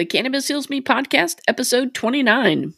[0.00, 2.72] the Cannabis Heals Me podcast, episode 29.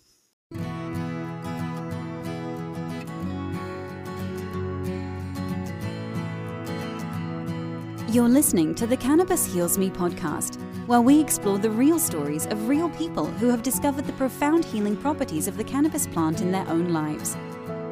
[8.13, 10.57] You're listening to the Cannabis Heals Me podcast,
[10.89, 14.97] where we explore the real stories of real people who have discovered the profound healing
[14.97, 17.37] properties of the cannabis plant in their own lives.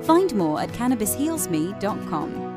[0.03, 2.50] Find more at cannabishealsme.com.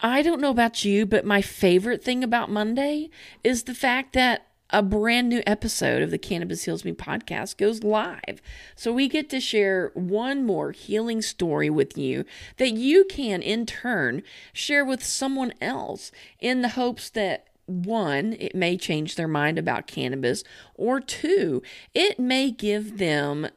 [0.02, 3.10] I don't know about you, but my favorite thing about Monday
[3.44, 7.82] is the fact that a brand new episode of the Cannabis Heals Me podcast goes
[7.82, 8.40] live.
[8.76, 12.24] So we get to share one more healing story with you
[12.56, 18.54] that you can, in turn, share with someone else in the hopes that one, it
[18.54, 20.42] may change their mind about cannabis,
[20.74, 21.62] or two,
[21.94, 23.48] it may give them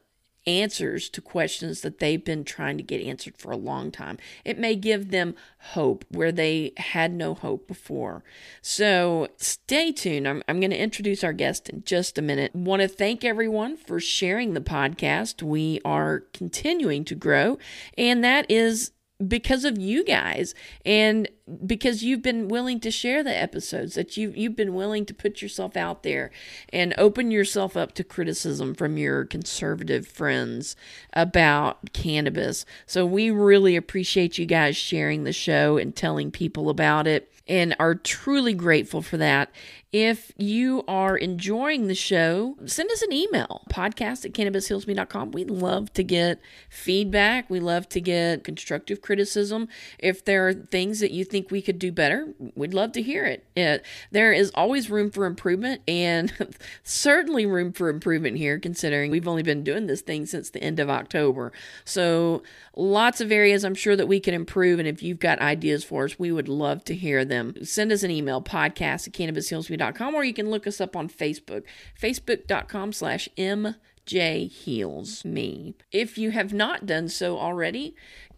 [0.46, 4.18] answers to questions that they've been trying to get answered for a long time.
[4.44, 5.34] It may give them
[5.72, 8.22] hope where they had no hope before.
[8.60, 10.28] So stay tuned.
[10.28, 12.54] I'm, I'm going to introduce our guest in just a minute.
[12.54, 15.42] Want to thank everyone for sharing the podcast.
[15.42, 17.58] We are continuing to grow,
[17.96, 18.92] and that is
[19.28, 21.28] because of you guys and
[21.64, 25.40] because you've been willing to share the episodes that you you've been willing to put
[25.40, 26.30] yourself out there
[26.70, 30.74] and open yourself up to criticism from your conservative friends
[31.12, 32.66] about cannabis.
[32.86, 37.76] So we really appreciate you guys sharing the show and telling people about it and
[37.78, 39.50] are truly grateful for that.
[39.94, 45.30] If you are enjoying the show, send us an email podcast at cannabishealsme.com.
[45.30, 47.48] We love to get feedback.
[47.48, 49.68] We love to get constructive criticism.
[50.00, 53.24] If there are things that you think we could do better, we'd love to hear
[53.24, 53.46] it.
[53.54, 59.28] it there is always room for improvement and certainly room for improvement here, considering we've
[59.28, 61.52] only been doing this thing since the end of October.
[61.84, 62.42] So
[62.74, 64.80] lots of areas I'm sure that we can improve.
[64.80, 67.54] And if you've got ideas for us, we would love to hear them.
[67.62, 69.83] Send us an email, podcast at cannabishealsme.com
[70.14, 71.64] or you can look us up on Facebook,
[72.00, 75.74] facebook.com slash MJ Heals Me.
[75.92, 77.94] If you have not done so already,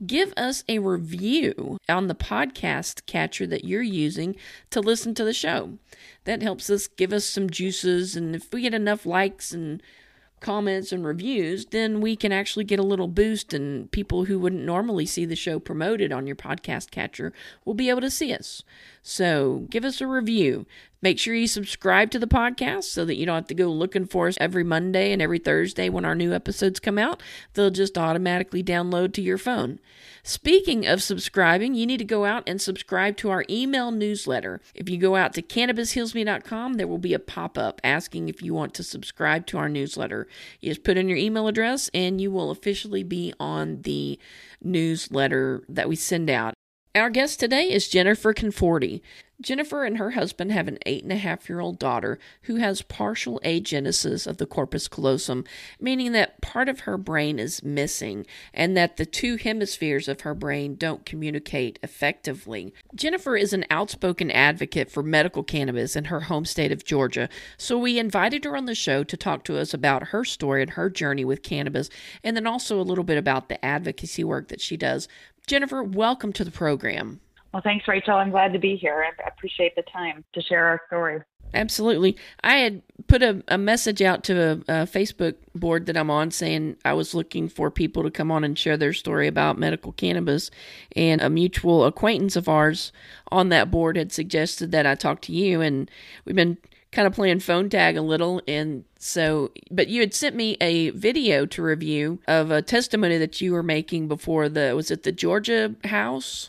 [0.06, 4.36] give us a review on the podcast catcher that you're using
[4.70, 5.78] to listen to the show.
[6.24, 9.82] That helps us give us some juices, and if we get enough likes and
[10.40, 14.64] comments and reviews, then we can actually get a little boost, and people who wouldn't
[14.64, 17.32] normally see the show promoted on your podcast catcher
[17.64, 18.62] will be able to see us.
[19.02, 20.66] So give us a review.
[21.06, 24.06] Make sure you subscribe to the podcast so that you don't have to go looking
[24.06, 27.22] for us every Monday and every Thursday when our new episodes come out.
[27.54, 29.78] They'll just automatically download to your phone.
[30.24, 34.60] Speaking of subscribing, you need to go out and subscribe to our email newsletter.
[34.74, 38.52] If you go out to cannabishealsme.com, there will be a pop up asking if you
[38.52, 40.26] want to subscribe to our newsletter.
[40.60, 44.18] You just put in your email address and you will officially be on the
[44.60, 46.55] newsletter that we send out.
[46.96, 49.02] Our guest today is Jennifer Conforti.
[49.38, 52.80] Jennifer and her husband have an eight and a half year old daughter who has
[52.80, 55.44] partial agenesis of the corpus callosum,
[55.78, 58.24] meaning that part of her brain is missing
[58.54, 62.72] and that the two hemispheres of her brain don't communicate effectively.
[62.94, 67.76] Jennifer is an outspoken advocate for medical cannabis in her home state of Georgia, so
[67.76, 70.88] we invited her on the show to talk to us about her story and her
[70.88, 71.90] journey with cannabis,
[72.24, 75.08] and then also a little bit about the advocacy work that she does.
[75.46, 77.20] Jennifer, welcome to the program.
[77.52, 78.14] Well, thanks, Rachel.
[78.14, 79.06] I'm glad to be here.
[79.06, 81.22] I appreciate the time to share our story.
[81.54, 82.16] Absolutely.
[82.42, 86.32] I had put a, a message out to a, a, Facebook board that I'm on
[86.32, 89.92] saying I was looking for people to come on and share their story about medical
[89.92, 90.50] cannabis.
[90.96, 92.90] And a mutual acquaintance of ours
[93.30, 95.60] on that board had suggested that I talk to you.
[95.60, 95.88] And
[96.24, 96.58] we've been
[96.96, 98.40] kind of playing phone tag a little.
[98.48, 103.38] And so, but you had sent me a video to review of a testimony that
[103.38, 106.48] you were making before the, was it the Georgia House?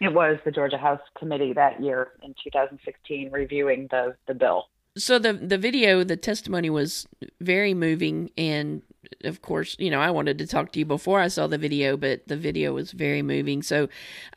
[0.00, 4.66] It was the Georgia House Committee that year in 2016 reviewing the, the bill.
[4.98, 7.06] So the the video, the testimony was
[7.38, 8.80] very moving, and
[9.24, 11.98] of course, you know, I wanted to talk to you before I saw the video,
[11.98, 13.62] but the video was very moving.
[13.62, 13.88] So,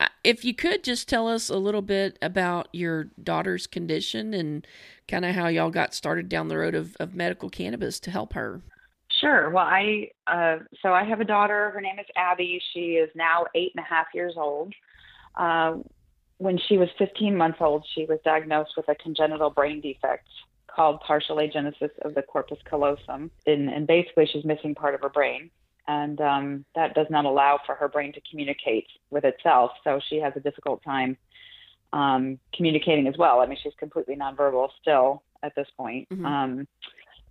[0.02, 4.68] uh, if you could just tell us a little bit about your daughter's condition and
[5.10, 8.34] kind of how y'all got started down the road of, of medical cannabis to help
[8.34, 8.62] her.
[9.20, 9.50] Sure.
[9.50, 11.72] Well, I uh, so I have a daughter.
[11.72, 12.62] Her name is Abby.
[12.74, 14.74] She is now eight and a half years old.
[15.36, 15.78] Uh,
[16.38, 20.28] when she was 15 months old, she was diagnosed with a congenital brain defect
[20.68, 23.30] called partial agenesis of the corpus callosum.
[23.46, 25.50] And, and basically, she's missing part of her brain.
[25.88, 29.72] And um, that does not allow for her brain to communicate with itself.
[29.84, 31.18] So she has a difficult time
[31.94, 33.40] um, communicating as well.
[33.40, 36.08] I mean, she's completely nonverbal still at this point.
[36.10, 36.26] Mm-hmm.
[36.26, 36.68] Um,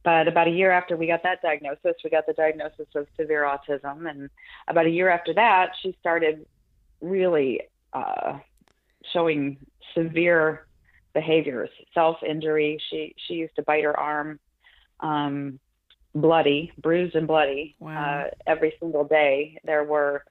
[0.05, 3.43] but about a year after we got that diagnosis, we got the diagnosis of severe
[3.43, 4.09] autism.
[4.09, 4.31] And
[4.67, 6.47] about a year after that, she started
[7.01, 7.61] really
[7.93, 8.39] uh,
[9.13, 9.59] showing
[9.95, 10.67] severe
[11.15, 12.81] behaviors, self-injury.
[12.91, 14.39] She she used to bite her arm,
[15.01, 15.59] um,
[16.15, 18.27] bloody, bruised and bloody, wow.
[18.27, 19.59] uh, every single day.
[19.65, 20.25] There were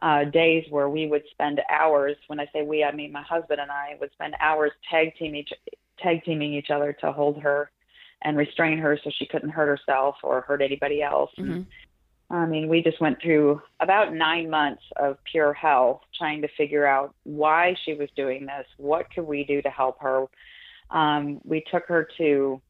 [0.00, 2.16] uh, days where we would spend hours.
[2.26, 5.40] When I say we, I mean my husband and I would spend hours tag teaming
[5.40, 5.52] each
[5.98, 7.70] tag teaming each other to hold her
[8.22, 11.30] and restrain her so she couldn't hurt herself or hurt anybody else.
[11.38, 11.62] Mm-hmm.
[12.30, 16.86] I mean, we just went through about nine months of pure hell trying to figure
[16.86, 18.66] out why she was doing this.
[18.78, 20.24] What could we do to help her?
[20.90, 22.60] Um, we took her to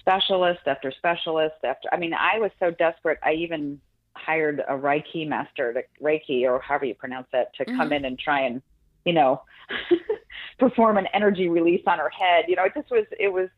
[0.00, 1.88] specialist after specialist after.
[1.92, 3.18] I mean, I was so desperate.
[3.22, 3.80] I even
[4.24, 7.76] hired a Reiki master, to, Reiki or however you pronounce that, to mm-hmm.
[7.76, 8.62] come in and try and,
[9.04, 9.42] you know,
[10.58, 12.44] perform an energy release on her head.
[12.48, 13.06] You know, it just was.
[13.18, 13.48] It was.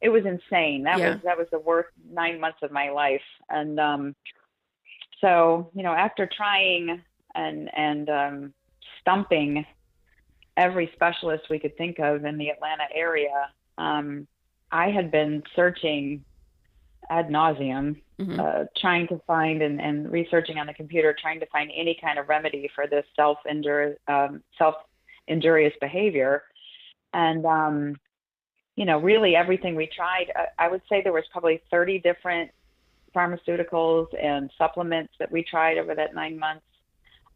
[0.00, 0.84] It was insane.
[0.84, 1.14] That yeah.
[1.14, 3.20] was that was the worst nine months of my life,
[3.50, 4.14] and um,
[5.20, 7.02] so, you know, after trying
[7.34, 8.54] and and um,
[9.00, 9.64] stumping
[10.56, 14.26] every specialist we could think of in the Atlanta area, um,
[14.70, 16.24] I had been searching
[17.10, 18.40] ad nauseum, mm-hmm.
[18.40, 22.18] uh, trying to find and, and researching on the computer, trying to find any kind
[22.18, 23.38] of remedy for this self
[24.08, 24.74] um, self
[25.26, 26.42] injurious behavior,
[27.12, 27.96] and um,
[28.76, 30.26] you know, really everything we tried.
[30.36, 32.50] I, uh, I would say there was probably 30 different
[33.14, 36.64] pharmaceuticals and supplements that we tried over that nine months.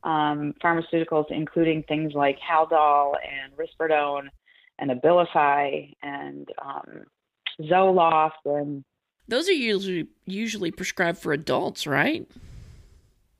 [0.04, 4.28] Um, pharmaceuticals, including things like Haldol and Risperidone
[4.78, 7.04] and Abilify and um,
[7.60, 8.84] Zoloft and
[9.32, 12.28] those are usually usually prescribed for adults, right?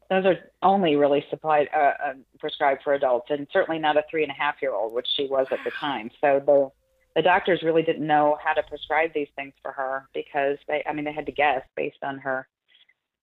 [0.08, 4.22] Those are only really supplied uh, uh, prescribed for adults, and certainly not a three
[4.22, 6.10] and a half year old, which she was at the time.
[6.22, 6.70] So the
[7.14, 10.94] the doctors really didn't know how to prescribe these things for her because they I
[10.94, 12.48] mean they had to guess based on her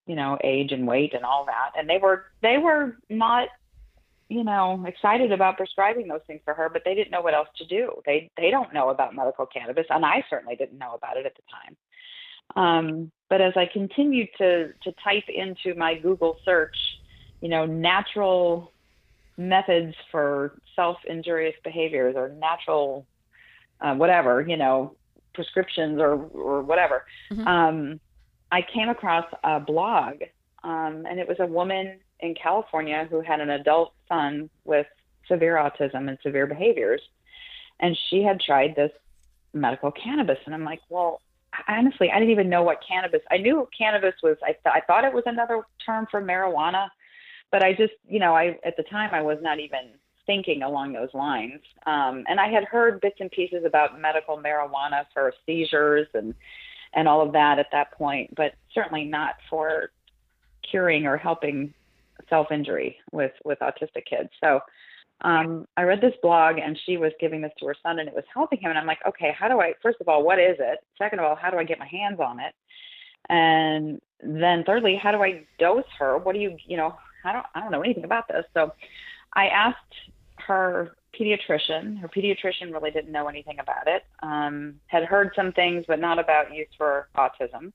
[0.05, 3.47] you know age and weight and all that and they were they were not
[4.27, 7.47] you know excited about prescribing those things for her but they didn't know what else
[7.57, 11.17] to do they they don't know about medical cannabis and I certainly didn't know about
[11.17, 11.75] it at the time
[12.55, 16.75] um, but as I continued to to type into my Google search
[17.41, 18.71] you know natural
[19.37, 23.05] methods for self injurious behaviors or natural
[23.81, 24.95] uh, whatever, you know,
[25.33, 27.05] prescriptions or or whatever.
[27.31, 27.47] Mm-hmm.
[27.47, 27.99] Um,
[28.51, 30.21] I came across a blog,
[30.63, 34.87] um, and it was a woman in California who had an adult son with
[35.27, 37.01] severe autism and severe behaviors,
[37.79, 38.91] and she had tried this
[39.53, 41.21] medical cannabis, and I'm like, well.
[41.67, 43.21] Honestly, I didn't even know what cannabis.
[43.31, 44.37] I knew cannabis was.
[44.43, 46.87] I, th- I thought it was another term for marijuana,
[47.51, 49.91] but I just, you know, I at the time I was not even
[50.25, 51.61] thinking along those lines.
[51.87, 56.33] Um, and I had heard bits and pieces about medical marijuana for seizures and
[56.93, 59.91] and all of that at that point, but certainly not for
[60.69, 61.73] curing or helping
[62.29, 64.29] self injury with with autistic kids.
[64.41, 64.59] So
[65.21, 68.15] um, I read this blog and she was giving this to her son and it
[68.15, 68.69] was helping him.
[68.69, 70.79] And I'm like, okay, how do I, first of all, what is it?
[70.97, 72.53] Second of all, how do I get my hands on it?
[73.29, 76.17] And then thirdly, how do I dose her?
[76.17, 78.45] What do you, you know, I don't, I don't know anything about this.
[78.53, 78.73] So
[79.33, 79.77] I asked
[80.47, 81.99] her pediatrician.
[81.99, 84.03] Her pediatrician really didn't know anything about it.
[84.23, 87.73] Um, had heard some things, but not about use for autism.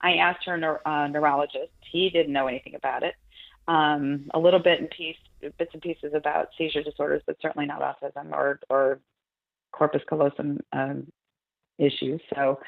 [0.00, 1.72] I asked her uh, neurologist.
[1.90, 3.14] He didn't know anything about it.
[3.66, 7.80] Um, a little bit in piece, bits and pieces about seizure disorders, but certainly not
[7.80, 9.00] autism or or
[9.72, 11.06] corpus callosum um,
[11.78, 12.20] issues.
[12.34, 12.60] So,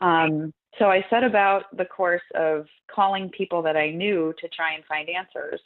[0.00, 4.74] um, so I set about the course of calling people that I knew to try
[4.74, 5.60] and find answers.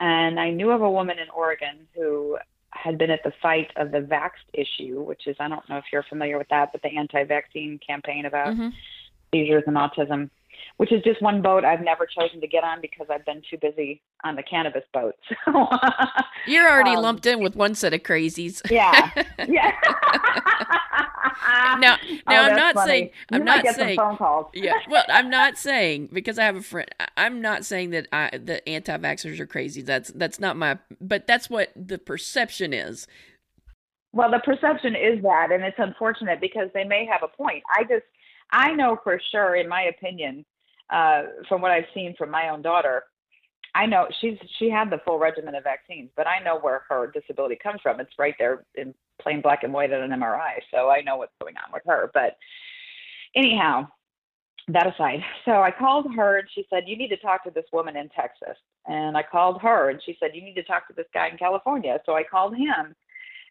[0.00, 2.38] And I knew of a woman in Oregon who
[2.70, 5.84] had been at the site of the Vaxxed issue, which is, I don't know if
[5.92, 8.68] you're familiar with that, but the anti vaccine campaign about mm-hmm.
[9.32, 10.30] seizures and autism,
[10.78, 13.58] which is just one boat I've never chosen to get on because I've been too
[13.60, 15.14] busy on the cannabis boat.
[15.44, 15.68] So,
[16.46, 18.60] You're already um, lumped in with one set of crazies.
[18.70, 19.10] Yeah.
[19.48, 19.72] Yeah.
[21.78, 21.96] now, now
[22.26, 22.88] oh, I'm not funny.
[22.88, 24.46] saying I'm you not saying phone calls.
[24.54, 24.74] yeah.
[24.90, 26.88] Well, I'm not saying because I have a friend.
[27.16, 29.82] I'm not saying that I the anti-vaxxers are crazy.
[29.82, 30.78] That's that's not my.
[31.00, 33.06] But that's what the perception is.
[34.12, 37.62] Well, the perception is that, and it's unfortunate because they may have a point.
[37.78, 38.04] I just
[38.50, 40.44] I know for sure, in my opinion,
[40.90, 43.04] uh, from what I've seen from my own daughter,
[43.74, 47.10] I know she's she had the full regimen of vaccines, but I know where her
[47.12, 48.00] disability comes from.
[48.00, 51.34] It's right there in plain black and white at an MRI, so I know what's
[51.40, 52.10] going on with her.
[52.14, 52.36] But
[53.36, 53.86] anyhow,
[54.68, 57.64] that aside, so I called her and she said, You need to talk to this
[57.72, 58.56] woman in Texas.
[58.86, 61.38] And I called her and she said, You need to talk to this guy in
[61.38, 62.00] California.
[62.06, 62.94] So I called him.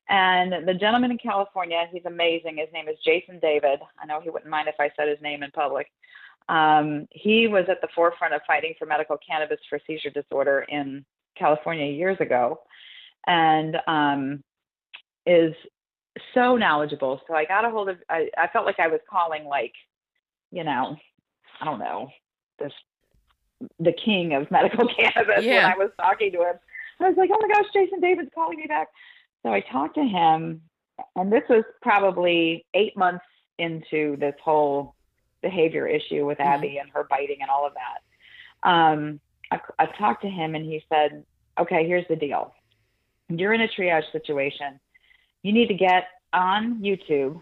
[0.09, 2.57] And the gentleman in California, he's amazing.
[2.57, 3.79] His name is Jason David.
[4.01, 5.87] I know he wouldn't mind if I said his name in public.
[6.47, 11.05] Um, he was at the forefront of fighting for medical cannabis for seizure disorder in
[11.37, 12.61] California years ago
[13.27, 14.43] and um,
[15.25, 15.53] is
[16.33, 17.19] so knowledgeable.
[17.27, 19.73] So I got a hold of, I, I felt like I was calling like
[20.51, 20.97] you know,
[21.61, 22.09] I don't know,
[22.59, 22.71] this
[23.79, 25.63] the king of medical cannabis yeah.
[25.63, 26.55] when I was talking to him.
[26.99, 28.87] I was like, oh my gosh, Jason David's calling me back.
[29.43, 30.61] So I talked to him,
[31.15, 33.25] and this was probably eight months
[33.57, 34.95] into this whole
[35.41, 36.49] behavior issue with mm-hmm.
[36.49, 38.69] Abby and her biting and all of that.
[38.69, 39.19] Um,
[39.51, 41.23] I, I talked to him, and he said,
[41.59, 42.53] okay, here's the deal.
[43.29, 44.79] You're in a triage situation.
[45.43, 47.41] You need to get on YouTube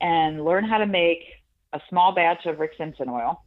[0.00, 1.24] and learn how to make
[1.72, 3.42] a small batch of Rick Simpson oil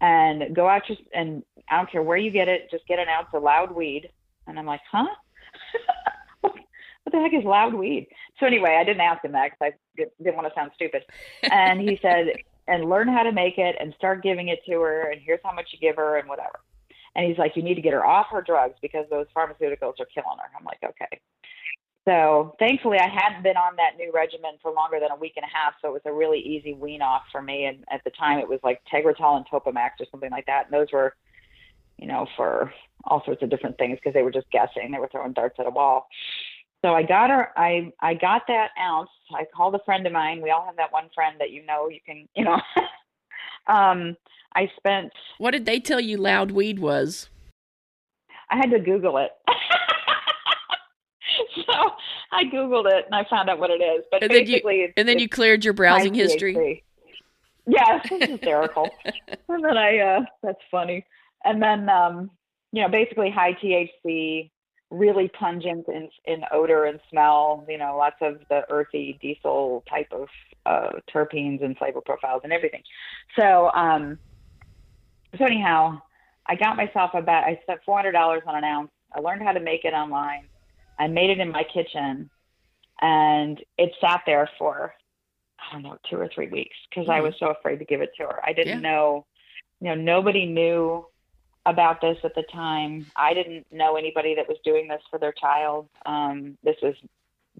[0.00, 3.08] and go out just and I don't care where you get it, just get an
[3.08, 4.10] ounce of loud weed.
[4.46, 5.06] And I'm like, huh?
[7.06, 8.08] what the heck is loud weed?
[8.40, 11.04] So anyway, I didn't ask him that because I didn't want to sound stupid.
[11.52, 12.32] And he said,
[12.66, 15.10] and learn how to make it and start giving it to her.
[15.12, 16.58] And here's how much you give her and whatever.
[17.14, 20.08] And he's like, you need to get her off her drugs because those pharmaceuticals are
[20.12, 20.50] killing her.
[20.58, 21.20] I'm like, okay.
[22.08, 25.44] So thankfully, I hadn't been on that new regimen for longer than a week and
[25.44, 27.66] a half, so it was a really easy wean off for me.
[27.66, 30.66] And at the time, it was like Tegretol and Topamax or something like that.
[30.66, 31.14] And those were,
[31.98, 32.72] you know, for
[33.04, 34.90] all sorts of different things because they were just guessing.
[34.90, 36.08] They were throwing darts at a wall.
[36.84, 37.48] So I got her.
[37.56, 39.10] I I got that ounce.
[39.34, 40.42] I called a friend of mine.
[40.42, 42.60] We all have that one friend that you know you can, you know.
[43.66, 44.16] um,
[44.54, 45.12] I spent.
[45.38, 46.16] What did they tell you?
[46.16, 47.28] Loud weed was.
[48.50, 49.30] I had to Google it.
[51.66, 51.72] so
[52.32, 54.04] I googled it and I found out what it is.
[54.10, 56.84] But and basically, you, and then you cleared your browsing history.
[57.66, 58.88] Yes, it's hysterical.
[59.48, 61.04] and then I, uh, that's funny.
[61.44, 62.30] And then, um,
[62.72, 64.50] you know, basically high THC,
[64.90, 67.64] really pungent in, in odor and smell.
[67.68, 70.28] You know, lots of the earthy diesel type of
[70.64, 72.82] uh, terpenes and flavor profiles and everything.
[73.38, 74.18] So, um,
[75.38, 76.00] so anyhow,
[76.46, 77.44] I got myself a about.
[77.44, 78.90] I spent four hundred dollars on an ounce.
[79.14, 80.46] I learned how to make it online.
[80.98, 82.30] I made it in my kitchen
[83.00, 84.94] and it sat there for,
[85.58, 87.12] I don't know, two or three weeks because mm-hmm.
[87.12, 88.40] I was so afraid to give it to her.
[88.44, 88.90] I didn't yeah.
[88.90, 89.26] know,
[89.80, 91.06] you know, nobody knew
[91.66, 93.06] about this at the time.
[93.16, 95.88] I didn't know anybody that was doing this for their child.
[96.06, 96.94] Um, this was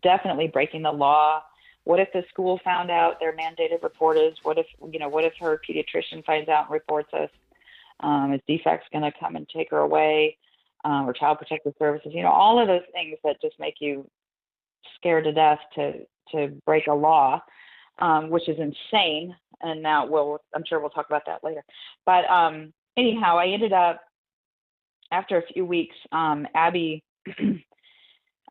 [0.02, 1.42] definitely breaking the law.
[1.84, 4.34] What if the school found out their mandated report is?
[4.42, 7.30] What if, you know, what if her pediatrician finds out and reports us?
[8.00, 10.36] Um, is DFCS going to come and take her away?
[10.86, 14.08] um, or child protective services, you know, all of those things that just make you
[14.96, 17.40] scared to death to to break a law,
[17.98, 19.34] um, which is insane.
[19.62, 21.64] And now we'll, I'm sure we'll talk about that later.
[22.04, 24.02] But um, anyhow, I ended up
[25.12, 27.36] after a few weeks, um, Abby, uh,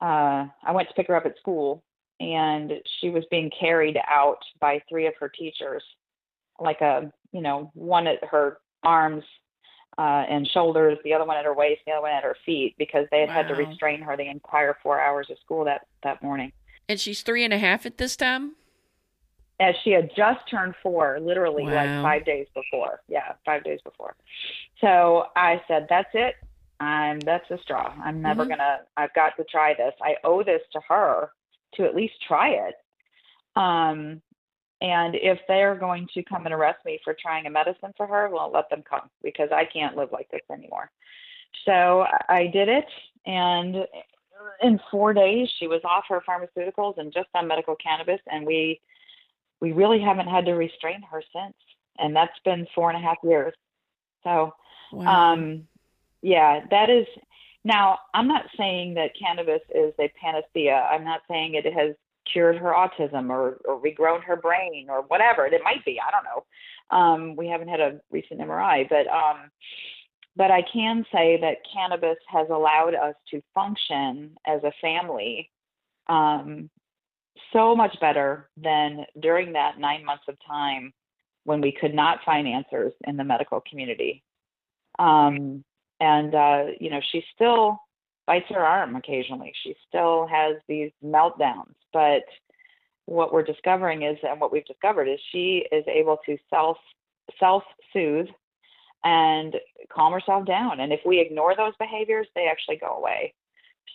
[0.01, 1.83] I went to pick her up at school,
[2.19, 5.83] and she was being carried out by three of her teachers,
[6.59, 9.23] like a, you know, one at her arms
[9.97, 12.75] uh, and shoulders, the other one at her waist, the other one at her feet,
[12.77, 13.35] because they had wow.
[13.35, 16.51] had to restrain her the entire four hours of school that that morning.
[16.87, 18.55] And she's three and a half at this time.
[19.59, 21.73] As she had just turned four, literally wow.
[21.73, 23.01] like five days before.
[23.07, 24.15] Yeah, five days before.
[24.81, 26.35] So I said, "That's it.
[26.79, 27.93] I'm that's the straw.
[28.03, 28.51] I'm never mm-hmm.
[28.51, 28.79] gonna.
[28.97, 29.93] I've got to try this.
[30.01, 31.29] I owe this to her
[31.75, 32.75] to at least try it."
[33.55, 34.21] Um,
[34.81, 38.29] and if they're going to come and arrest me for trying a medicine for her,
[38.29, 40.91] well, let them come because I can't live like this anymore.
[41.65, 42.85] So I did it.
[43.25, 43.87] And
[44.61, 48.19] in four days, she was off her pharmaceuticals and just on medical cannabis.
[48.29, 48.81] And we,
[49.61, 51.55] we really haven't had to restrain her since.
[51.97, 53.53] And that's been four and a half years.
[54.23, 54.53] So,
[54.91, 55.33] wow.
[55.33, 55.67] um,
[56.21, 57.05] yeah, that is.
[57.63, 60.87] Now, I'm not saying that cannabis is a panacea.
[60.91, 61.95] I'm not saying it has
[62.31, 65.99] cured her autism or, or regrown her brain or whatever it might be.
[65.99, 66.97] I don't know.
[66.97, 69.49] Um, we haven't had a recent MRI, but um,
[70.35, 75.49] but I can say that cannabis has allowed us to function as a family
[76.07, 76.69] um,
[77.53, 80.93] so much better than during that nine months of time
[81.43, 84.23] when we could not find answers in the medical community.
[84.99, 85.63] Um,
[85.99, 87.79] and uh, you know, she still
[88.27, 89.53] bites her arm occasionally.
[89.63, 92.23] She still has these meltdowns, but
[93.05, 96.77] what we're discovering is, and what we've discovered is, she is able to self
[97.39, 97.63] self
[97.93, 98.27] soothe
[99.03, 99.55] and
[99.93, 100.79] calm herself down.
[100.79, 103.33] And if we ignore those behaviors, they actually go away.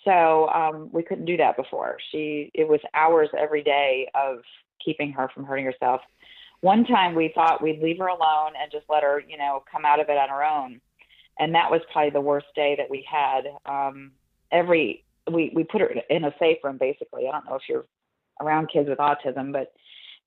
[0.05, 1.99] So um, we couldn't do that before.
[2.11, 4.39] She it was hours every day of
[4.85, 6.01] keeping her from hurting herself.
[6.61, 9.85] One time we thought we'd leave her alone and just let her, you know, come
[9.85, 10.81] out of it on her own,
[11.39, 13.43] and that was probably the worst day that we had.
[13.67, 14.13] Um,
[14.53, 17.29] every we we put her in a safe room basically.
[17.29, 17.87] I don't know if you're
[18.41, 19.73] around kids with autism, but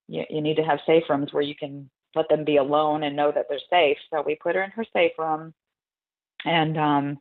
[0.07, 3.15] you, you need to have safe rooms where you can let them be alone and
[3.15, 3.97] know that they're safe.
[4.11, 5.53] So we put her in her safe room
[6.45, 7.17] and um,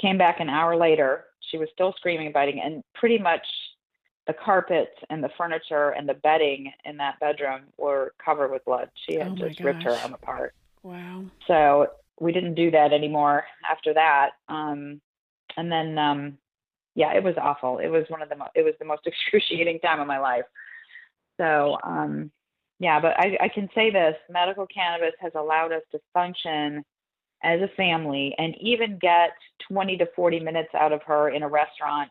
[0.00, 1.24] came back an hour later.
[1.54, 3.46] She was still screaming, biting, and pretty much
[4.26, 8.90] the carpet and the furniture and the bedding in that bedroom were covered with blood.
[9.06, 10.52] She had oh just ripped her arm apart.
[10.82, 11.26] Wow.
[11.46, 11.86] So
[12.18, 14.30] we didn't do that anymore after that.
[14.48, 15.00] Um,
[15.56, 16.38] and then, um,
[16.96, 17.78] yeah, it was awful.
[17.78, 20.46] It was one of the mo- it was the most excruciating time of my life.
[21.36, 22.32] So, um,
[22.80, 26.84] yeah, but I, I can say this: medical cannabis has allowed us to function
[27.44, 29.30] as a family and even get
[29.68, 32.10] 20 to 40 minutes out of her in a restaurant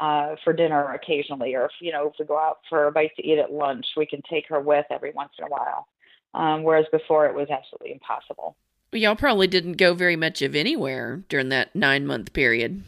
[0.00, 3.10] uh, for dinner occasionally, or if you know if we go out for a bite
[3.16, 5.86] to eat at lunch, we can take her with every once in a while.
[6.32, 8.56] Um, whereas before it was absolutely impossible.
[8.92, 12.82] Y'all probably didn't go very much of anywhere during that nine month period.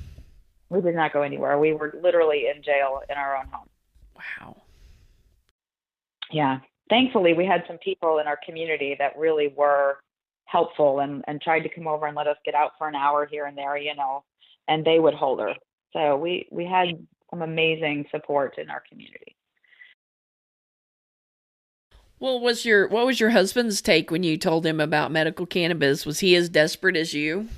[0.70, 1.58] We did not go anywhere.
[1.58, 3.68] We were literally in jail in our own home.
[4.16, 4.56] Wow.
[6.30, 6.60] Yeah.
[6.88, 9.98] Thankfully, we had some people in our community that really were
[10.52, 13.26] helpful and, and tried to come over and let us get out for an hour
[13.26, 14.22] here and there, you know,
[14.68, 15.54] and they would hold her.
[15.94, 16.88] So we, we had
[17.30, 19.34] some amazing support in our community.
[22.20, 26.06] Well, was your what was your husband's take when you told him about medical cannabis?
[26.06, 27.48] Was he as desperate as you?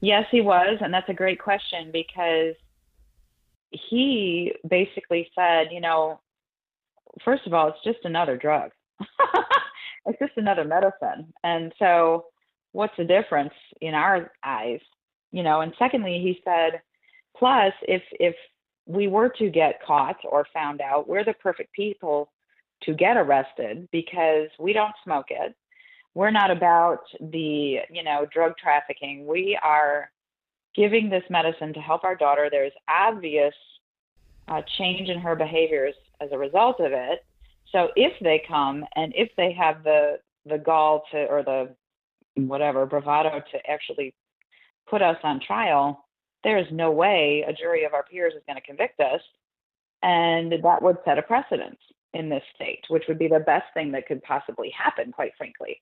[0.00, 2.54] Yes, he was, and that's a great question because
[3.72, 6.20] he basically said, you know,
[7.24, 8.70] first of all, it's just another drug.
[10.08, 11.32] it's just another medicine.
[11.44, 12.26] And so
[12.72, 14.80] what's the difference in our eyes?
[15.30, 16.80] You know, and secondly, he said,
[17.36, 18.34] plus if if
[18.86, 22.32] we were to get caught or found out, we're the perfect people
[22.82, 25.54] to get arrested because we don't smoke it.
[26.14, 29.26] We're not about the, you know, drug trafficking.
[29.26, 30.10] We are
[30.74, 32.48] giving this medicine to help our daughter.
[32.50, 33.54] There's obvious
[34.48, 37.24] uh, change in her behaviors as a result of it.
[37.72, 41.74] So if they come and if they have the the gall to or the
[42.34, 44.14] whatever bravado to actually
[44.88, 46.06] put us on trial,
[46.44, 49.20] there is no way a jury of our peers is going to convict us,
[50.02, 51.78] and that would set a precedent
[52.14, 55.80] in this state, which would be the best thing that could possibly happen, quite frankly.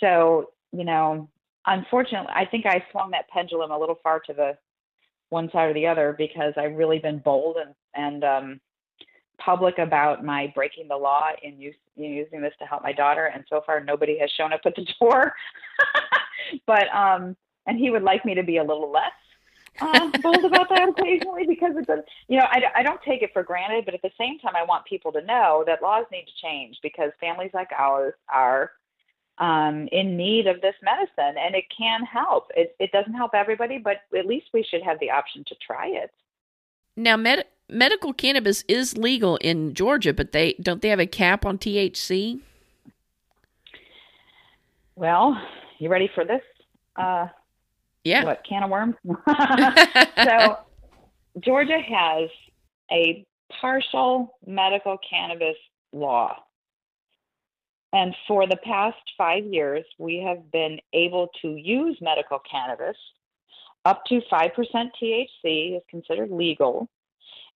[0.00, 1.28] So, you know,
[1.66, 4.58] unfortunately, I think I swung that pendulum a little far to the
[5.28, 8.60] one side or the other because I've really been bold and and um,
[9.44, 13.26] public about my breaking the law in, use, in using this to help my daughter,
[13.26, 15.32] and so far nobody has shown up at the door.
[16.66, 19.12] but um, and he would like me to be a little less
[19.80, 23.30] uh, bold about that occasionally because it does, you know, I, I don't take it
[23.32, 26.24] for granted, but at the same time, I want people to know that laws need
[26.24, 28.72] to change because families like ours are
[29.38, 32.50] um, in need of this medicine and it can help.
[32.54, 35.86] It, it doesn't help everybody, but at least we should have the option to try
[35.88, 36.10] it.
[36.96, 41.44] Now, med- medical cannabis is legal in Georgia, but they don't they have a cap
[41.44, 42.40] on THC?
[44.96, 45.40] Well,
[45.78, 46.42] you ready for this?
[46.96, 47.28] Uh,
[48.04, 48.24] yeah.
[48.24, 48.96] What can of worms?
[50.24, 50.58] so
[51.40, 52.28] Georgia has
[52.90, 53.24] a
[53.60, 55.56] partial medical cannabis
[55.92, 56.36] law.
[57.92, 62.96] And for the past five years, we have been able to use medical cannabis.
[63.84, 64.50] Up to 5%
[65.02, 66.88] THC is considered legal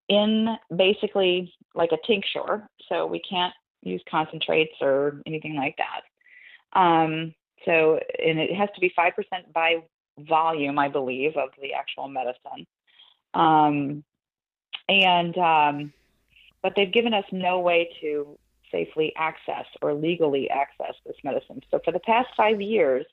[0.08, 2.68] in basically like a tincture.
[2.88, 6.78] So we can't use concentrates or anything like that.
[6.78, 9.12] Um, so, and it has to be 5%
[9.52, 9.82] by
[10.18, 12.66] volume, I believe, of the actual medicine.
[13.32, 14.04] Um,
[14.88, 15.92] and um,
[16.62, 18.38] but they've given us no way to
[18.70, 21.60] safely access or legally access this medicine.
[21.70, 23.06] So for the past five years,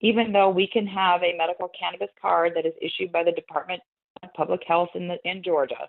[0.00, 3.80] even though we can have a medical cannabis card that is issued by the Department
[4.22, 5.88] of Public Health in, the, in Georgia,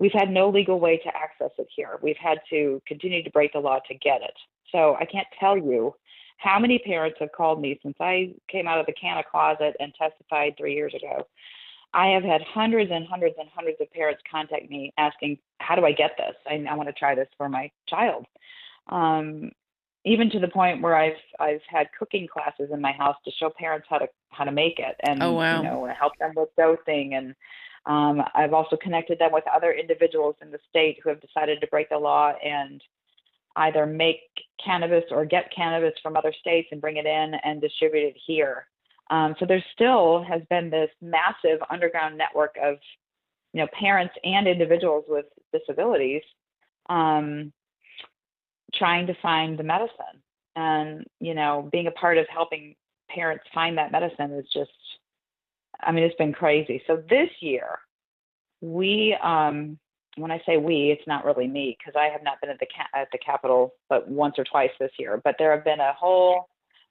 [0.00, 1.98] we've had no legal way to access it here.
[2.02, 4.34] We've had to continue to break the law to get it.
[4.72, 5.94] So I can't tell you
[6.38, 9.94] how many parents have called me since I came out of the canna closet and
[9.94, 11.26] testified three years ago?
[11.92, 15.84] I have had hundreds and hundreds and hundreds of parents contact me asking, "How do
[15.84, 16.36] I get this?
[16.46, 18.26] I, I want to try this for my child."
[18.88, 19.50] Um,
[20.04, 23.50] even to the point where I've I've had cooking classes in my house to show
[23.50, 25.58] parents how to how to make it and oh, wow.
[25.58, 27.34] you know help them with dosing and
[27.86, 31.66] um, I've also connected them with other individuals in the state who have decided to
[31.68, 32.82] break the law and
[33.56, 34.20] either make
[34.64, 38.66] cannabis or get cannabis from other states and bring it in and distribute it here.
[39.10, 42.76] Um, so there still has been this massive underground network of,
[43.52, 46.22] you know, parents and individuals with disabilities
[46.88, 47.52] um,
[48.74, 50.22] trying to find the medicine.
[50.54, 52.76] And, you know, being a part of helping
[53.08, 54.70] parents find that medicine is just,
[55.82, 56.82] I mean, it's been crazy.
[56.86, 57.78] So this year,
[58.60, 59.78] we, um,
[60.16, 62.66] when I say we, it's not really me because I have not been at the
[62.66, 65.20] ca- at the Capitol but once or twice this year.
[65.22, 66.48] But there have been a whole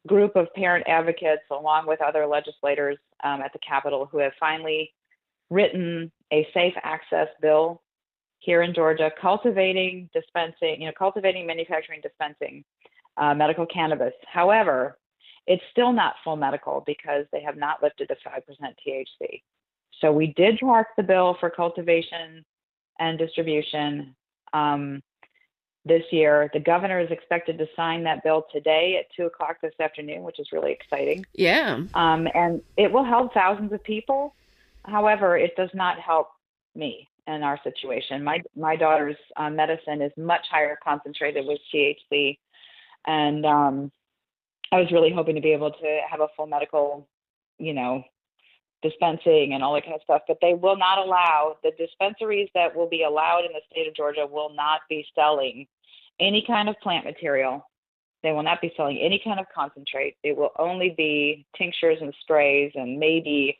[0.07, 4.93] group of parent advocates, along with other legislators um, at the Capitol, who have finally
[5.49, 7.81] written a safe access bill
[8.39, 12.63] here in Georgia, cultivating, dispensing, you know, cultivating, manufacturing, dispensing
[13.17, 14.13] uh, medical cannabis.
[14.25, 14.97] However,
[15.47, 18.43] it's still not full medical because they have not lifted the 5%
[18.87, 19.41] THC.
[20.01, 22.45] So we did pass the bill for cultivation
[22.99, 24.15] and distribution
[24.53, 25.01] um,
[25.85, 26.49] this year.
[26.53, 30.39] The governor is expected to sign that bill today at two o'clock this afternoon, which
[30.39, 31.25] is really exciting.
[31.33, 31.83] Yeah.
[31.93, 34.35] Um, and it will help thousands of people.
[34.85, 36.29] However, it does not help
[36.75, 38.23] me in our situation.
[38.23, 42.37] My my daughter's uh, medicine is much higher concentrated with THC,
[43.05, 43.91] and um,
[44.71, 47.07] I was really hoping to be able to have a full medical,
[47.57, 48.03] you know,
[48.81, 50.21] dispensing and all that kind of stuff.
[50.27, 53.95] But they will not allow the dispensaries that will be allowed in the state of
[53.95, 55.67] Georgia will not be selling
[56.19, 57.65] any kind of plant material.
[58.21, 60.17] They will not be selling any kind of concentrate.
[60.23, 63.59] It will only be tinctures and sprays and maybe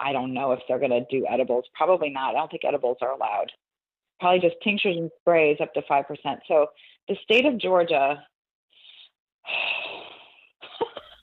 [0.00, 1.64] I don't know if they're going to do edibles.
[1.74, 2.30] Probably not.
[2.30, 3.50] I don't think edibles are allowed.
[4.20, 6.04] Probably just tinctures and sprays up to 5%.
[6.46, 6.68] So
[7.08, 8.22] the state of Georgia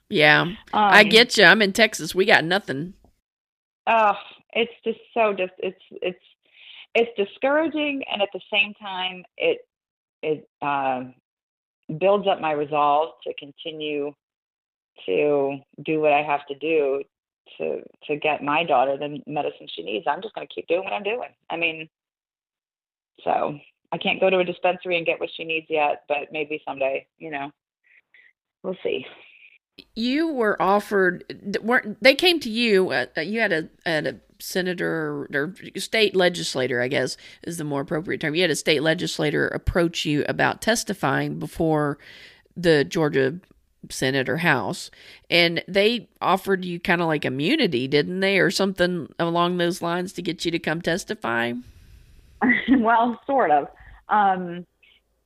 [0.08, 1.44] Yeah, um, I get you.
[1.44, 2.14] I'm in Texas.
[2.14, 2.94] We got nothing.
[3.86, 4.14] Oh,
[4.52, 6.18] it's just so just it's it's
[6.94, 9.66] it's discouraging, and at the same time, it
[10.22, 11.04] it uh,
[11.98, 14.12] builds up my resolve to continue
[15.06, 17.02] to do what I have to do
[17.58, 20.06] to to get my daughter the medicine she needs.
[20.08, 21.30] I'm just going to keep doing what I'm doing.
[21.50, 21.88] I mean,
[23.24, 23.58] so
[23.92, 27.06] I can't go to a dispensary and get what she needs yet, but maybe someday,
[27.18, 27.50] you know,
[28.62, 29.04] we'll see
[29.94, 31.24] you were offered
[31.62, 36.14] weren't they came to you uh, uh you had a, had a senator or state
[36.14, 38.34] legislator i guess is the more appropriate term.
[38.34, 41.98] You had a state legislator approach you about testifying before
[42.56, 43.38] the georgia
[43.90, 44.90] senate or house
[45.30, 50.12] and they offered you kind of like immunity didn't they or something along those lines
[50.14, 51.52] to get you to come testify?
[52.68, 53.68] Well sort of.
[54.08, 54.66] Um,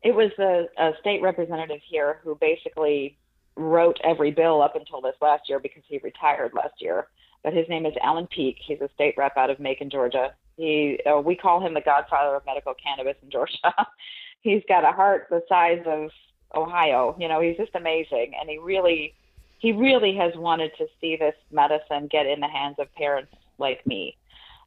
[0.03, 3.17] it was a, a state representative here who basically
[3.61, 7.07] wrote every bill up until this last year because he retired last year.
[7.45, 8.59] But his name is Allen Peake.
[8.61, 10.35] He's a state rep out of Macon, Georgia.
[10.57, 13.75] He uh, we call him the godfather of medical cannabis in Georgia.
[14.43, 16.11] he's got a heart the size of
[16.55, 17.17] Ohio.
[17.19, 19.15] You know, he's just amazing, and he really
[19.59, 23.87] he really has wanted to see this medicine get in the hands of parents like
[23.87, 24.17] me,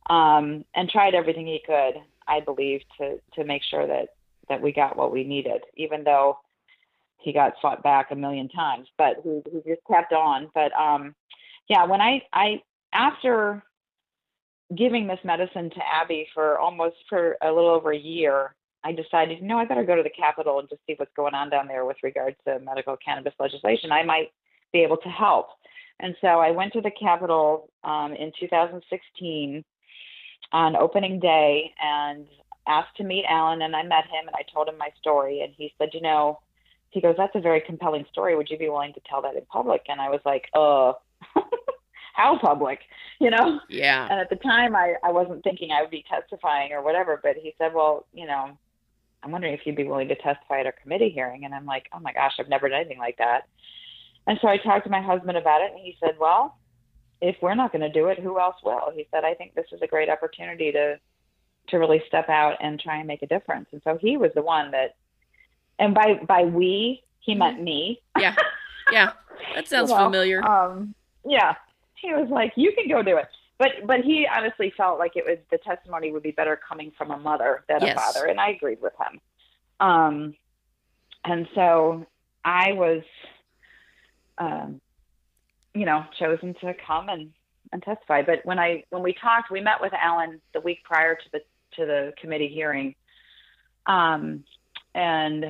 [0.10, 1.96] um, and tried everything he could,
[2.28, 4.10] I believe, to to make sure that
[4.50, 6.40] that we got what we needed, even though
[7.24, 10.50] he got fought back a million times, but he just kept on.
[10.54, 11.16] But um,
[11.70, 12.62] yeah, when I I
[12.94, 13.64] after
[14.76, 19.40] giving this medicine to Abby for almost for a little over a year, I decided,
[19.40, 21.68] you know, I better go to the Capitol and just see what's going on down
[21.68, 23.92] there with regard to medical cannabis legislation.
[23.92, 24.32] I might
[24.72, 25.48] be able to help.
[26.00, 29.64] And so I went to the Capitol um, in 2016
[30.52, 32.26] on opening day and
[32.68, 35.54] asked to meet Allen, and I met him and I told him my story, and
[35.58, 36.40] he said, you know,
[36.94, 38.36] he goes, That's a very compelling story.
[38.36, 39.84] Would you be willing to tell that in public?
[39.90, 40.94] And I was like, Uh,
[42.14, 42.80] how public?
[43.20, 43.60] You know?
[43.70, 44.08] Yeah.
[44.10, 47.36] And at the time, I, I wasn't thinking I would be testifying or whatever, but
[47.36, 48.58] he said, Well, you know,
[49.24, 51.46] I'm wondering if you'd be willing to testify at a committee hearing.
[51.46, 53.48] And I'm like, Oh my gosh, I've never done anything like that.
[54.28, 56.58] And so I talked to my husband about it, and he said, Well,
[57.22, 58.92] if we're not going to do it, who else will?
[58.94, 61.00] He said, I think this is a great opportunity to
[61.70, 63.68] to really step out and try and make a difference.
[63.72, 64.96] And so he was the one that
[65.80, 67.66] and by by we he meant mm-hmm.
[67.66, 68.02] me.
[68.20, 68.36] Yeah,
[68.92, 69.12] yeah,
[69.56, 70.44] that sounds you know, familiar.
[70.44, 70.94] Um,
[71.26, 71.56] yeah,
[71.96, 75.26] he was like, "You can go do it," but but he honestly felt like it
[75.26, 77.98] was the testimony would be better coming from a mother than yes.
[77.98, 79.20] a father, and I agreed with him.
[79.80, 80.36] Um,
[81.26, 82.06] and so
[82.44, 83.04] I was,
[84.38, 84.82] um,
[85.74, 87.32] you know, chosen to come and
[87.72, 88.22] and testify.
[88.22, 91.40] But when I when we talked, we met with Allen the week prior to the
[91.76, 92.96] to the committee hearing.
[93.86, 94.44] Um,
[94.96, 95.46] and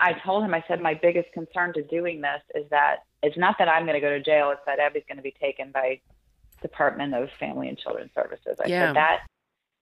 [0.00, 3.56] I told him, I said, my biggest concern to doing this is that it's not
[3.58, 6.00] that I'm going to go to jail, it's that Abby's going to be taken by
[6.62, 8.58] Department of Family and Children Services.
[8.62, 8.88] I yeah.
[8.88, 9.20] said that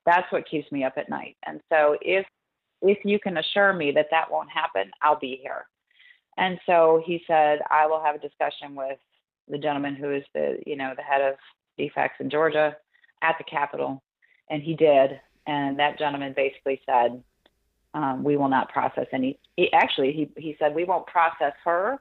[0.05, 1.37] that's what keeps me up at night.
[1.47, 2.27] And so if
[2.83, 5.67] if you can assure me that that won't happen, I'll be here.
[6.37, 8.99] And so he said, I will have a discussion with
[9.49, 11.37] the gentleman who is the, you know, the head of
[11.79, 12.77] DFCS in Georgia
[13.23, 14.03] at the Capitol.
[14.51, 15.21] And he did.
[15.47, 17.23] And that gentleman basically said,
[17.95, 19.39] um, we will not process any.
[19.57, 22.01] He, actually, he, he said, we won't process her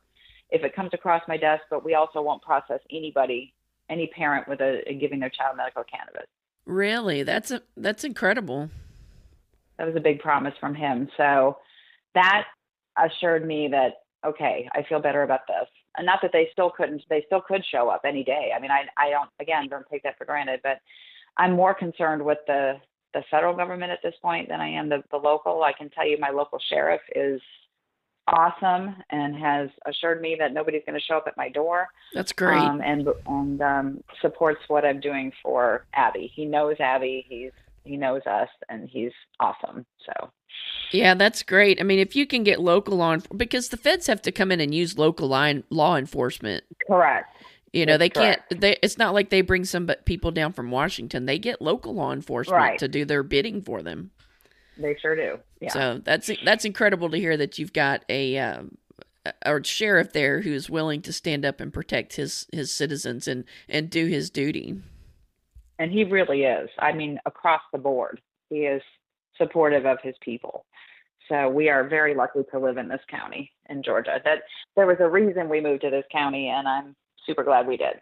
[0.50, 3.54] if it comes across my desk, but we also won't process anybody,
[3.90, 6.28] any parent with a, giving their child medical cannabis.
[6.66, 7.24] Really?
[7.24, 8.70] That's a, that's incredible.
[9.78, 11.10] That was a big promise from him.
[11.18, 11.58] So
[12.14, 12.46] that
[12.98, 15.68] assured me that okay, I feel better about this.
[15.98, 18.52] And not that they still couldn't, they still could show up any day.
[18.56, 20.80] I mean, I, I don't, again, don't take that for granted, but
[21.38, 22.76] I'm more concerned with the,
[23.14, 25.64] the federal government at this point than I am the, the local.
[25.64, 27.42] I can tell you my local sheriff is
[28.28, 31.88] awesome and has assured me that nobody's going to show up at my door.
[32.14, 32.58] That's great.
[32.58, 36.32] Um, and and um, supports what I'm doing for Abby.
[36.34, 37.26] He knows Abby.
[37.28, 37.52] He's
[37.84, 39.86] he knows us, and he's awesome.
[40.06, 40.30] So
[40.92, 41.80] yeah, that's great.
[41.80, 44.60] I mean, if you can get local law, because the feds have to come in
[44.60, 46.64] and use local line, law enforcement.
[46.88, 47.34] Correct.
[47.74, 48.42] You know, that's they can't.
[48.50, 51.26] They, it's not like they bring some people down from Washington.
[51.26, 52.80] They get local law enforcement right.
[52.80, 54.12] to do their bidding for them.
[54.78, 55.40] They sure do.
[55.62, 55.70] Yeah.
[55.70, 58.78] So that's that's incredible to hear that you've got a um,
[59.44, 63.90] a sheriff there who's willing to stand up and protect his his citizens and and
[63.90, 64.82] do his duty.
[65.80, 66.70] And he really is.
[66.78, 68.82] I mean, across the board, he is
[69.38, 70.66] supportive of his people.
[71.30, 74.20] So we are very lucky to live in this county in Georgia.
[74.26, 74.40] That
[74.76, 78.00] there was a reason we moved to this county, and I'm super glad we did.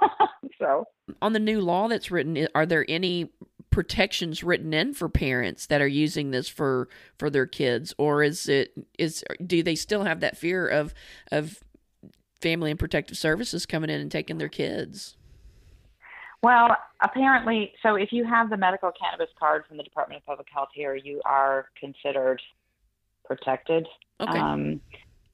[0.58, 0.86] so
[1.20, 3.30] on the new law that's written, are there any
[3.70, 8.48] protections written in for parents that are using this for for their kids, or is
[8.48, 10.94] it is do they still have that fear of
[11.30, 11.60] of
[12.40, 15.16] family and protective services coming in and taking their kids?
[16.42, 20.48] Well, apparently, so if you have the medical cannabis card from the Department of Public
[20.52, 22.42] Health here, you are considered
[23.24, 23.86] protected.
[24.20, 24.38] Okay.
[24.38, 24.80] Um,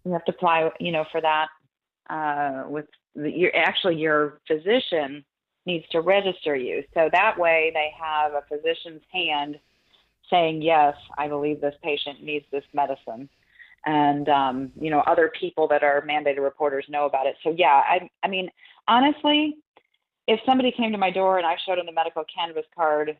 [0.04, 1.48] you have to apply, you know, for that
[2.10, 2.86] uh, with
[3.22, 5.24] the, your actually your physician
[5.66, 6.82] needs to register you.
[6.94, 9.58] So that way they have a physician's hand
[10.30, 13.28] saying, yes, I believe this patient needs this medicine.
[13.86, 17.36] And, um, you know, other people that are mandated reporters know about it.
[17.44, 18.50] So, yeah, I, I mean,
[18.86, 19.56] honestly,
[20.26, 23.16] if somebody came to my door and I showed them the medical cannabis card,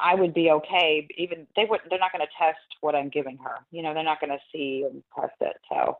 [0.00, 1.06] I would be okay.
[1.16, 3.54] Even they would, they're not going to test what I'm giving her.
[3.70, 5.56] You know, they're not going to see and test it.
[5.70, 5.98] So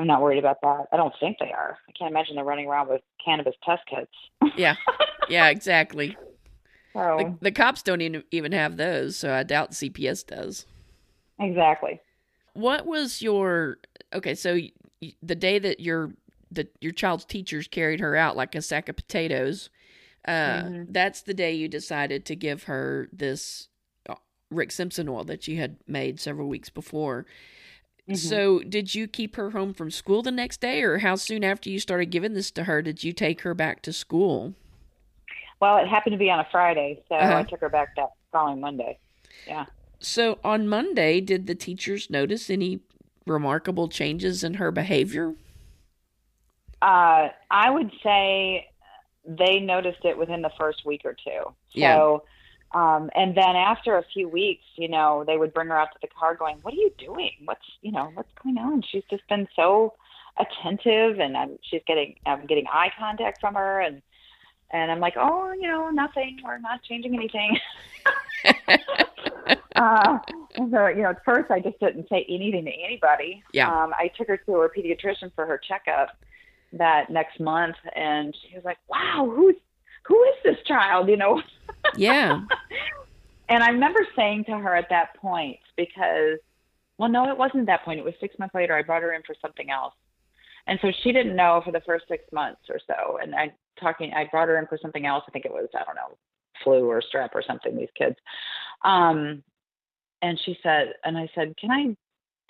[0.00, 0.86] I'm not worried about that.
[0.92, 1.76] I don't think they are.
[1.86, 4.56] I can't imagine they're running around with cannabis test kits.
[4.56, 4.76] yeah,
[5.28, 6.16] yeah, exactly.
[6.94, 10.64] The, the cops don't even even have those, so I doubt CPS does.
[11.38, 12.00] Exactly.
[12.54, 13.76] What was your
[14.14, 14.34] okay?
[14.34, 14.58] So
[15.22, 16.14] the day that your
[16.50, 19.68] that your child's teachers carried her out like a sack of potatoes,
[20.26, 20.82] uh, mm-hmm.
[20.88, 23.68] that's the day you decided to give her this
[24.08, 24.14] uh,
[24.50, 27.26] Rick Simpson oil that you had made several weeks before.
[28.10, 28.28] Mm-hmm.
[28.28, 31.70] So, did you keep her home from school the next day, or how soon after
[31.70, 34.54] you started giving this to her did you take her back to school?
[35.60, 37.38] Well, it happened to be on a Friday, so uh-huh.
[37.38, 38.98] I took her back that following Monday.
[39.46, 39.66] Yeah.
[40.00, 42.80] So, on Monday, did the teachers notice any
[43.26, 45.34] remarkable changes in her behavior?
[46.82, 48.70] Uh, I would say
[49.24, 51.42] they noticed it within the first week or two.
[51.44, 52.18] So, yeah.
[52.72, 55.98] Um, and then after a few weeks, you know, they would bring her out to
[56.00, 57.32] the car going, what are you doing?
[57.44, 58.82] What's, you know, what's going on?
[58.82, 59.94] She's just been so
[60.38, 64.02] attentive and I'm, she's getting, I'm getting eye contact from her and,
[64.70, 66.38] and I'm like, oh, you know, nothing.
[66.44, 67.58] We're not changing anything.
[69.74, 70.18] uh,
[70.56, 73.42] so, you know, at first I just didn't say anything to anybody.
[73.52, 73.68] Yeah.
[73.68, 76.16] Um, I took her to her pediatrician for her checkup
[76.72, 79.56] that next month and she was like, wow, who's,
[80.04, 81.08] who is this child?
[81.08, 81.42] You know?
[81.96, 82.40] Yeah.
[83.48, 86.38] and I remember saying to her at that point, because,
[86.98, 87.98] well, no, it wasn't that point.
[87.98, 88.76] It was six months later.
[88.76, 89.94] I brought her in for something else.
[90.66, 93.18] And so she didn't know for the first six months or so.
[93.22, 95.24] And I talking, I brought her in for something else.
[95.26, 96.16] I think it was, I don't know,
[96.62, 98.16] flu or strep or something, these kids.
[98.84, 99.42] Um,
[100.22, 101.96] and she said, and I said, can I,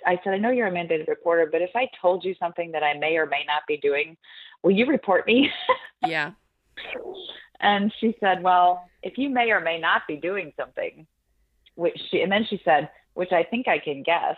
[0.07, 2.83] I said, I know you're a mandated reporter, but if I told you something that
[2.83, 4.17] I may or may not be doing,
[4.63, 5.49] will you report me?
[6.07, 6.33] yeah.
[7.61, 11.07] And she said, Well, if you may or may not be doing something,
[11.75, 14.37] which she, and then she said, which I think I can guess,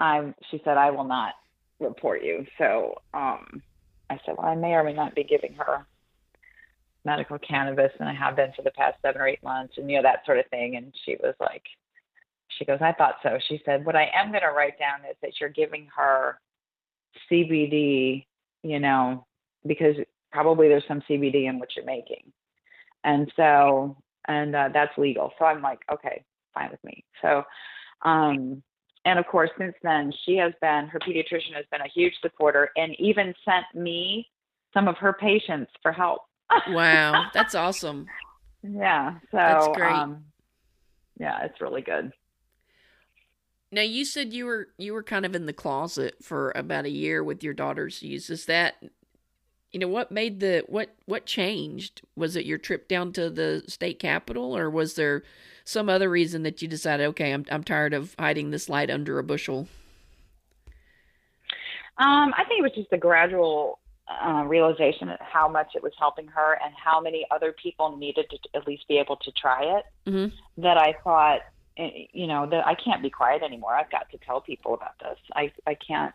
[0.00, 1.34] I'm, she said, I will not
[1.80, 2.46] report you.
[2.56, 3.62] So um,
[4.10, 5.86] I said, Well, I may or may not be giving her
[7.04, 9.96] medical cannabis, and I have been for the past seven or eight months, and, you
[9.96, 10.76] know, that sort of thing.
[10.76, 11.62] And she was like,
[12.56, 13.38] she goes, I thought so.
[13.48, 16.38] She said, What I am going to write down is that you're giving her
[17.30, 18.24] CBD,
[18.62, 19.26] you know,
[19.66, 19.96] because
[20.32, 22.32] probably there's some CBD in what you're making.
[23.04, 25.32] And so, and uh, that's legal.
[25.38, 27.04] So I'm like, okay, fine with me.
[27.22, 27.42] So,
[28.02, 28.62] um,
[29.04, 32.70] and of course, since then, she has been her pediatrician has been a huge supporter,
[32.76, 34.26] and even sent me
[34.74, 36.22] some of her patients for help.
[36.68, 38.06] wow, that's awesome.
[38.62, 39.92] Yeah, so That's great.
[39.92, 40.24] Um,
[41.18, 42.12] yeah, it's really good.
[43.70, 46.90] Now you said you were you were kind of in the closet for about a
[46.90, 48.30] year with your daughter's use.
[48.30, 48.74] Is that
[49.72, 52.02] you know what made the what what changed?
[52.16, 55.22] Was it your trip down to the state capitol or was there
[55.64, 59.18] some other reason that you decided okay, I'm I'm tired of hiding this light under
[59.18, 59.68] a bushel?
[61.98, 65.92] Um, I think it was just a gradual uh, realization of how much it was
[65.98, 69.62] helping her and how many other people needed to at least be able to try
[69.62, 69.84] it.
[70.06, 70.62] Mm-hmm.
[70.62, 71.40] That I thought,
[71.76, 73.74] eh, you know, that I can't be quiet anymore.
[73.74, 75.18] I've got to tell people about this.
[75.34, 76.14] I I can't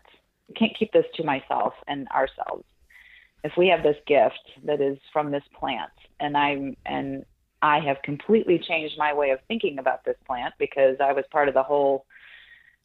[0.56, 2.64] can't keep this to myself and ourselves.
[3.44, 7.24] If we have this gift that is from this plant, and I'm and
[7.62, 11.48] I have completely changed my way of thinking about this plant because I was part
[11.48, 12.06] of the whole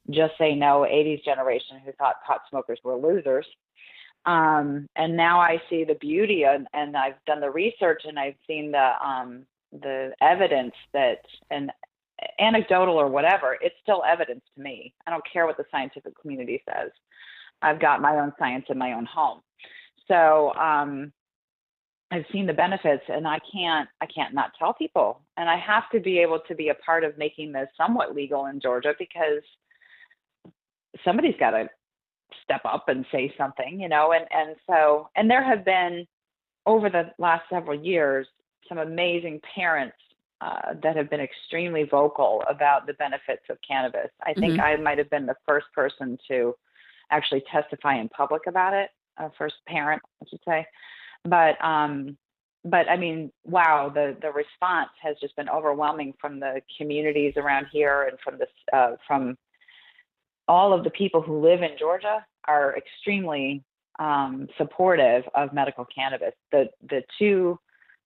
[0.09, 3.45] just say no 80s generation who thought pot smokers were losers.
[4.25, 8.35] Um, and now I see the beauty and, and I've done the research and I've
[8.47, 11.19] seen the um, the evidence that
[11.51, 11.71] and
[12.39, 14.93] anecdotal or whatever, it's still evidence to me.
[15.07, 16.91] I don't care what the scientific community says.
[17.61, 19.41] I've got my own science in my own home.
[20.09, 21.13] So um,
[22.11, 25.21] I've seen the benefits and I can't I can't not tell people.
[25.37, 28.47] And I have to be able to be a part of making this somewhat legal
[28.47, 29.43] in Georgia because
[31.05, 31.69] somebody's got to
[32.43, 36.05] step up and say something, you know, and and so and there have been
[36.65, 38.27] over the last several years
[38.67, 39.97] some amazing parents
[40.41, 44.09] uh, that have been extremely vocal about the benefits of cannabis.
[44.23, 44.63] I think Mhm.
[44.63, 46.55] I might have been the first person to
[47.11, 50.65] actually testify in public about it, uh, first parent, I should say.
[51.25, 52.17] But um,
[52.65, 57.67] but I mean, wow, the the response has just been overwhelming from the communities around
[57.71, 59.37] here and from this uh, from
[60.47, 63.63] all of the people who live in Georgia are extremely
[63.99, 66.33] um, supportive of medical cannabis.
[66.51, 67.59] The the two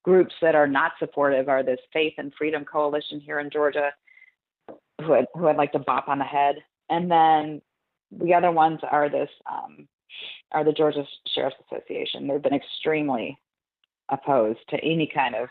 [0.04, 3.92] groups that are not supportive are this Faith and Freedom Coalition here in Georgia,
[5.02, 6.56] who I'd, who I'd like to bop on the head,
[6.90, 7.62] and then
[8.12, 9.88] the other ones are this um,
[10.52, 12.28] are the Georgia Sheriff's Association.
[12.28, 13.38] They've been extremely
[14.10, 15.50] opposed to any kind of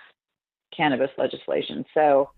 [0.76, 1.84] cannabis legislation.
[1.94, 2.30] So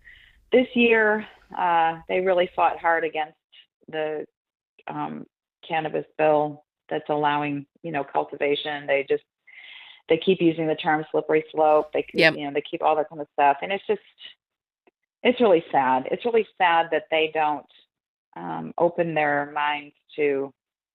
[0.52, 3.37] this year, uh, they really fought hard against
[3.88, 4.24] the
[4.88, 5.26] um,
[5.66, 8.87] cannabis bill that's allowing, you know, cultivation.
[8.87, 9.24] They just
[10.08, 11.90] they keep using the term slippery slope.
[11.92, 12.34] They keep, Yep.
[12.37, 14.02] you know they keep all that kind of stuff, and it's just
[15.22, 16.06] it's really sad.
[16.10, 17.66] It's really sad that they don't
[18.37, 20.52] um, open their minds to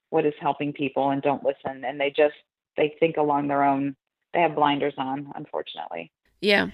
[0.10, 2.36] what is helping people and don't listen, and they just
[2.78, 3.96] they think along their own.
[4.34, 6.12] They have blinders on, unfortunately.
[6.42, 6.70] Yeah.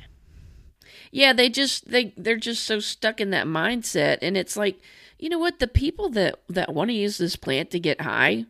[1.12, 4.80] Yeah, they just they they're just so stuck in that mindset and it's like,
[5.18, 8.46] you know what, the people that that want to use this plant to get high,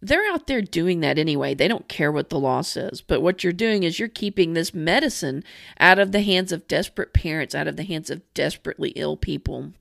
[0.00, 1.54] they're out there doing that anyway.
[1.54, 3.00] They don't care what the law says.
[3.00, 5.44] But what you're doing is you're keeping this medicine
[5.78, 9.72] out of the hands of desperate parents, out of the hands of desperately ill people.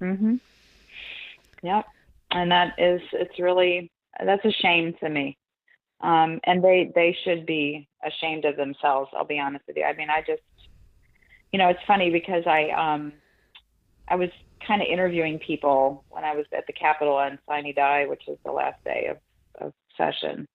[0.00, 0.40] Mm Mhm.
[1.62, 1.86] Yep.
[2.32, 3.90] And that is it's really
[4.24, 5.36] that's a shame to me.
[6.00, 9.84] Um and they they should be ashamed of themselves, I'll be honest with you.
[9.84, 10.42] I mean, I just
[11.52, 13.12] you know, it's funny because I um
[14.08, 14.30] I was
[14.66, 18.38] kind of interviewing people when I was at the Capitol on Sine Die, which was
[18.44, 19.18] the last day of,
[19.66, 20.48] of session.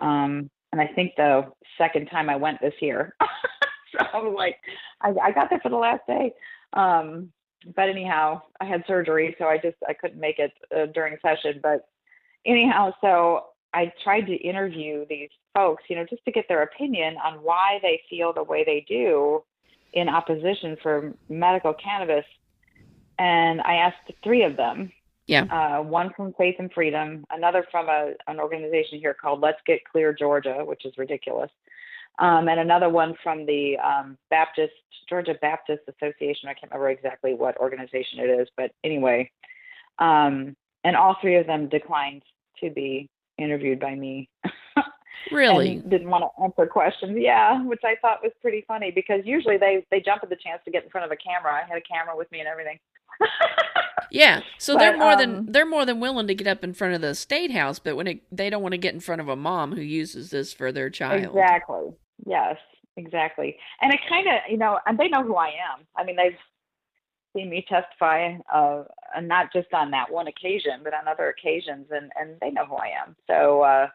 [0.00, 1.44] Um and I think the
[1.78, 3.14] second time I went this year.
[3.20, 4.56] so I was like
[5.00, 6.32] I, I got there for the last day.
[6.72, 7.32] Um
[7.74, 11.60] but anyhow, I had surgery, so I just I couldn't make it uh, during session.
[11.62, 11.88] But
[12.44, 17.16] anyhow, so I tried to interview these folks, you know, just to get their opinion
[17.24, 19.42] on why they feel the way they do
[19.92, 22.24] in opposition for medical cannabis.
[23.18, 24.92] And I asked three of them.
[25.26, 25.44] Yeah.
[25.44, 29.80] Uh, one from Faith and Freedom, another from a, an organization here called Let's Get
[29.90, 31.50] Clear Georgia, which is ridiculous,
[32.18, 34.72] um, and another one from the um, Baptist
[35.08, 36.48] Georgia Baptist Association.
[36.48, 39.30] I can't remember exactly what organization it is, but anyway,
[39.98, 42.22] um, and all three of them declined
[42.60, 44.28] to be interviewed by me.
[45.32, 45.76] Really?
[45.76, 47.16] and didn't want to answer questions.
[47.18, 50.60] Yeah, which I thought was pretty funny because usually they they jump at the chance
[50.66, 51.50] to get in front of a camera.
[51.50, 52.78] I had a camera with me and everything.
[54.10, 54.42] Yeah.
[54.58, 57.00] So they're more um, than they're more than willing to get up in front of
[57.00, 59.34] the state house, but when it, they don't want to get in front of a
[59.34, 61.24] mom who uses this for their child.
[61.24, 61.90] Exactly.
[62.26, 62.56] Yes,
[62.96, 63.56] exactly.
[63.80, 65.86] And it kind of, you know, and they know who I am.
[65.96, 66.38] I mean, they've
[67.36, 68.84] seen me testify, uh,
[69.14, 72.64] and not just on that one occasion, but on other occasions, and and they know
[72.64, 73.16] who I am.
[73.26, 73.88] So uh,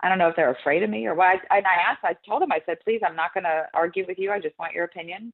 [0.00, 1.26] I don't know if they're afraid of me or what.
[1.26, 4.04] I, and I asked, I told them, I said, please, I'm not going to argue
[4.06, 4.30] with you.
[4.30, 5.32] I just want your opinion.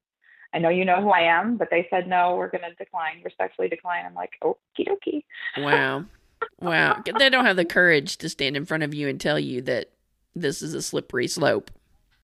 [0.53, 3.21] I know you know who I am, but they said no, we're going to decline,
[3.23, 4.05] respectfully decline.
[4.05, 4.55] I'm like, okie
[4.87, 5.23] dokie.
[5.57, 6.05] Wow.
[6.61, 7.03] Wow.
[7.19, 9.89] They don't have the courage to stand in front of you and tell you that
[10.33, 11.71] this is a slippery slope.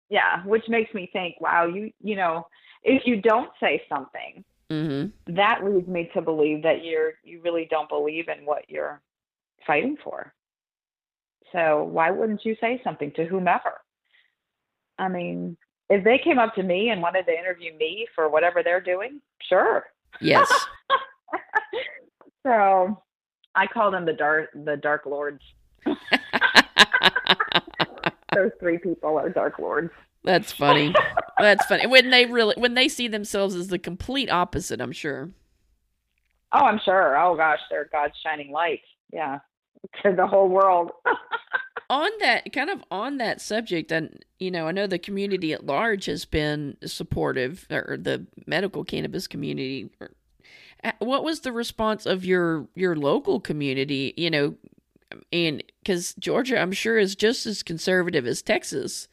[0.08, 2.46] Yeah, which makes me think, wow, you you know,
[2.82, 5.34] if you don't say something, Mm-hmm.
[5.36, 9.00] that leads me to believe that you're you really don't believe in what you're
[9.64, 10.34] fighting for.
[11.52, 13.80] So why wouldn't you say something to whomever?
[14.98, 15.56] I mean,
[15.88, 19.20] if they came up to me and wanted to interview me for whatever they're doing,
[19.48, 19.84] sure.
[20.20, 20.50] Yes.
[22.44, 23.00] so
[23.54, 25.42] I call them the dark the dark lords.
[28.36, 29.90] Those three people are dark lords.
[30.22, 30.94] That's funny.
[31.38, 31.86] That's funny.
[31.86, 35.30] When they really when they see themselves as the complete opposite, I'm sure.
[36.52, 37.16] Oh, I'm sure.
[37.18, 38.82] Oh gosh, they're God's shining light.
[39.12, 39.38] Yeah.
[40.02, 40.90] To the whole world.
[41.90, 45.64] on that kind of on that subject and you know i know the community at
[45.64, 49.88] large has been supportive or the medical cannabis community
[50.98, 54.56] what was the response of your your local community you know
[55.32, 59.08] and because georgia i'm sure is just as conservative as texas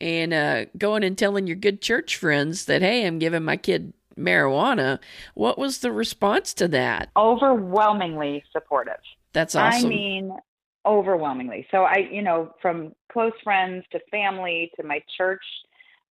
[0.00, 3.92] and uh, going and telling your good church friends that hey i'm giving my kid
[4.16, 4.98] marijuana
[5.34, 9.00] what was the response to that Overwhelmingly supportive.
[9.32, 10.36] that's awesome I mean,
[10.84, 11.66] overwhelmingly.
[11.70, 15.42] So I, you know, from close friends to family to my church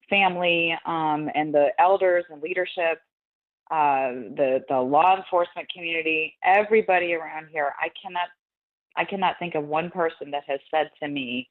[0.09, 2.99] family, um, and the elders and leadership,
[3.69, 7.73] uh, the the law enforcement community, everybody around here.
[7.79, 8.27] I cannot,
[8.95, 11.49] I cannot think of one person that has said to me,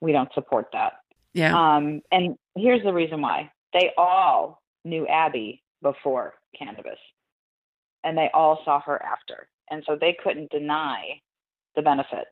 [0.00, 0.94] "We don't support that."
[1.34, 6.98] yeah Um, and here's the reason why: they all knew Abby before cannabis,
[8.04, 11.20] and they all saw her after, and so they couldn't deny
[11.74, 12.30] the benefits.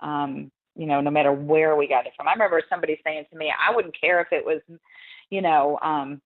[0.00, 2.26] Um, you know, no matter where we got it from.
[2.26, 4.60] I remember somebody saying to me, "I wouldn't care if it was,
[5.30, 6.20] you know, um,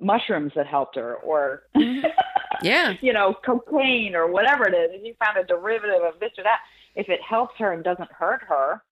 [0.00, 1.64] mushrooms that helped her, or
[2.62, 4.90] yeah you know, cocaine or whatever it is.
[4.92, 6.60] If you found a derivative of this or that,
[6.94, 8.82] if it helps her and doesn't hurt her,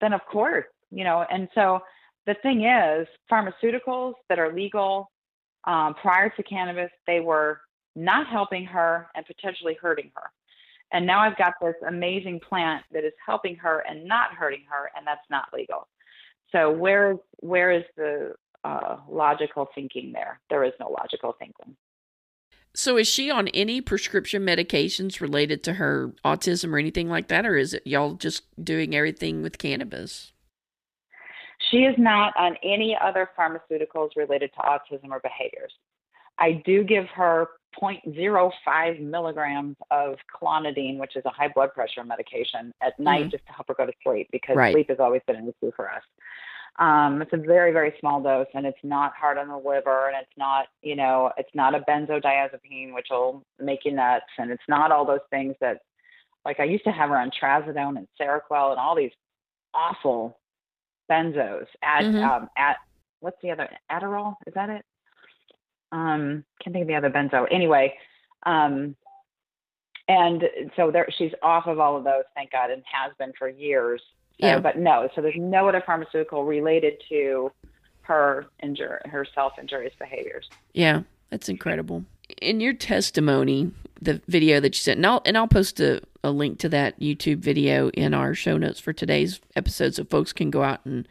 [0.00, 1.24] then of course, you know.
[1.30, 1.80] And so
[2.26, 5.10] the thing is, pharmaceuticals that are legal
[5.64, 7.60] um, prior to cannabis, they were
[7.96, 10.30] not helping her and potentially hurting her.
[10.92, 14.90] And now I've got this amazing plant that is helping her and not hurting her,
[14.96, 15.88] and that's not legal.
[16.52, 20.40] So where is where is the uh, logical thinking there?
[20.50, 21.76] There is no logical thinking.
[22.74, 27.46] So is she on any prescription medications related to her autism or anything like that,
[27.46, 30.32] or is it y'all just doing everything with cannabis?
[31.70, 35.72] She is not on any other pharmaceuticals related to autism or behaviors.
[36.38, 37.46] I do give her
[37.80, 43.30] 0.05 milligrams of clonidine, which is a high blood pressure medication, at night Mhm.
[43.30, 44.72] just to help her go to sleep because Right.
[44.72, 46.02] sleep has always been an issue for us.
[46.76, 50.16] Um, it's a very, very small dose, and it's not hard on the liver, and
[50.20, 54.68] it's not, you know, it's not a benzodiazepine, which will make you nuts, and it's
[54.68, 55.82] not all those things that,
[56.44, 59.12] like, I used to have her on trazodone and Seroquel and all these
[59.72, 60.36] awful
[61.08, 61.66] benzos.
[61.82, 62.22] At Mhm.
[62.22, 62.78] um, at
[63.20, 64.36] what's the other Adderall?
[64.46, 64.84] Is that it?
[65.92, 67.46] Um, can't think of the other benzo.
[67.52, 67.96] Anyway,
[68.44, 68.96] um,
[70.08, 70.42] and
[70.76, 74.02] so there, she's off of all of those, thank God, and has been for years.
[74.40, 74.58] So, Yeah.
[74.58, 77.52] But no, so there's no other pharmaceutical related to
[78.02, 80.48] her injur her self injurious behaviors.
[80.72, 82.04] Yeah, that's incredible.
[82.40, 83.70] In your testimony,
[84.00, 86.98] the video that you sent, and I'll and I'll post a, a link to that
[87.00, 91.08] YouTube video in our show notes for today's episode, so folks can go out and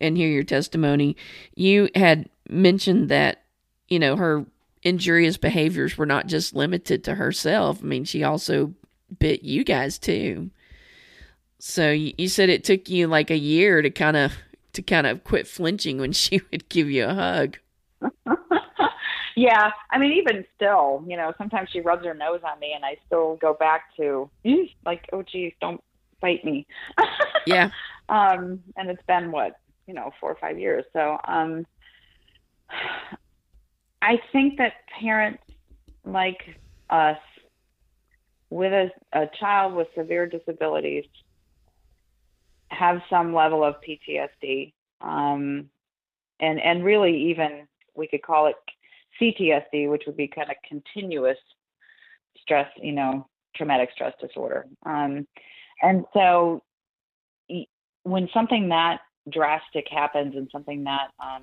[0.00, 1.16] and hear your testimony.
[1.54, 3.42] You had mentioned that
[3.88, 4.46] you know her
[4.82, 7.80] injurious behaviors were not just limited to herself.
[7.82, 8.74] I mean, she also
[9.18, 10.50] bit you guys too.
[11.58, 14.32] So you, you said it took you like a year to kind of
[14.74, 17.58] to kind of quit flinching when she would give you a hug.
[19.36, 22.84] yeah, I mean, even still, you know, sometimes she rubs her nose on me, and
[22.84, 24.30] I still go back to
[24.84, 25.82] like, oh, geez, don't
[26.20, 26.66] bite me.
[27.46, 27.70] Yeah.
[28.08, 30.84] um, and it's been what you know, four or five years.
[30.92, 31.66] So, um,
[34.02, 35.42] I think that parents
[36.04, 36.42] like
[36.90, 37.18] us
[38.50, 41.04] with a, a child with severe disabilities
[42.70, 44.72] have some level of PTSD.
[45.00, 45.70] Um,
[46.40, 48.56] and, and really even we could call it
[49.20, 51.38] CTSD, which would be kind of continuous
[52.40, 54.66] stress, you know, traumatic stress disorder.
[54.84, 55.26] Um,
[55.82, 56.62] and so
[58.02, 59.00] when something that
[59.30, 61.42] drastic happens and something that um,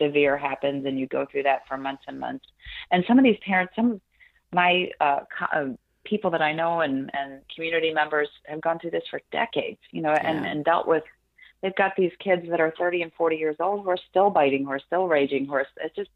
[0.00, 2.44] severe happens and you go through that for months and months,
[2.90, 4.00] and some of these parents, some of
[4.52, 5.68] my uh, co- uh,
[6.08, 10.02] people that I know and, and community members have gone through this for decades, you
[10.02, 10.50] know, and, Yeah.
[10.50, 11.02] and dealt with.
[11.60, 14.64] They've got these kids that are 30 and 40 years old who are still biting,
[14.64, 16.10] who are still raging, who are it's just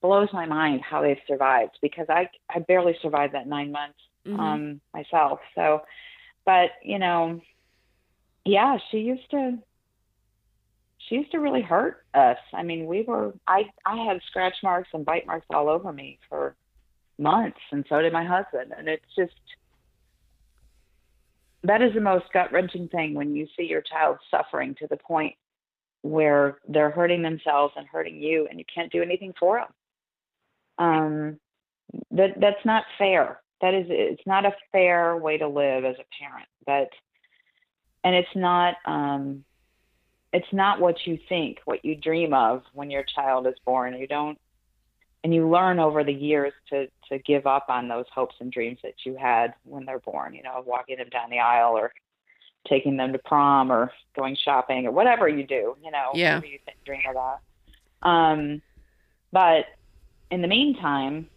[0.00, 4.38] blows my mind how they've survived because I I barely survived that nine months Mhm.
[4.38, 5.40] um, myself.
[5.54, 5.82] So,
[6.46, 7.40] but you know,
[8.44, 9.58] yeah, she used to.
[10.98, 12.38] She used to really hurt us.
[12.54, 13.34] I mean, we were.
[13.46, 16.56] I I had scratch marks and bite marks all over me for
[17.18, 18.72] months, and so did my husband.
[18.76, 19.32] And it's just
[21.62, 24.96] that is the most gut wrenching thing when you see your child suffering to the
[24.96, 25.34] point
[26.02, 30.86] where they're hurting themselves and hurting you, and you can't do anything for them.
[30.86, 31.40] Um,
[32.10, 33.40] that that's not fair.
[33.60, 36.48] That is, it's not a fair way to live as a parent.
[36.66, 36.90] But
[38.02, 39.44] and it's not um,
[40.34, 43.94] it's not what you think, what you dream of when your child is born.
[43.94, 44.38] You don't,
[45.24, 48.78] and you learn over the years to to give up on those hopes and dreams
[48.82, 50.34] that you had when they're born.
[50.34, 51.92] You know, walking them down the aisle or
[52.68, 55.76] taking them to prom or going shopping or whatever you do.
[55.82, 56.34] You know, Yeah.
[56.34, 57.40] whatever you think, dream about.
[58.02, 58.62] Um,
[59.32, 59.66] but
[60.30, 61.28] in the meantime,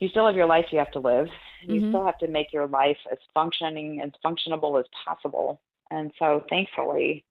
[0.00, 1.30] you still have your life you have to live.
[1.62, 1.88] You Mhm.
[1.88, 5.60] still have to make your life as functioning as functionable as possible.
[5.90, 7.24] And so thankfully,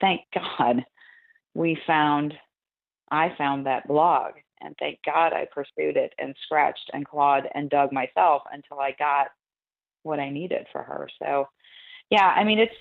[0.00, 0.84] thank God,
[1.54, 2.38] we found
[3.10, 7.70] I found that blog and thank God I pursued it and scratched and clawed and
[7.70, 9.28] dug myself until I got
[10.02, 11.08] what I needed for her.
[11.22, 11.48] So
[12.10, 12.74] yeah, I mean it's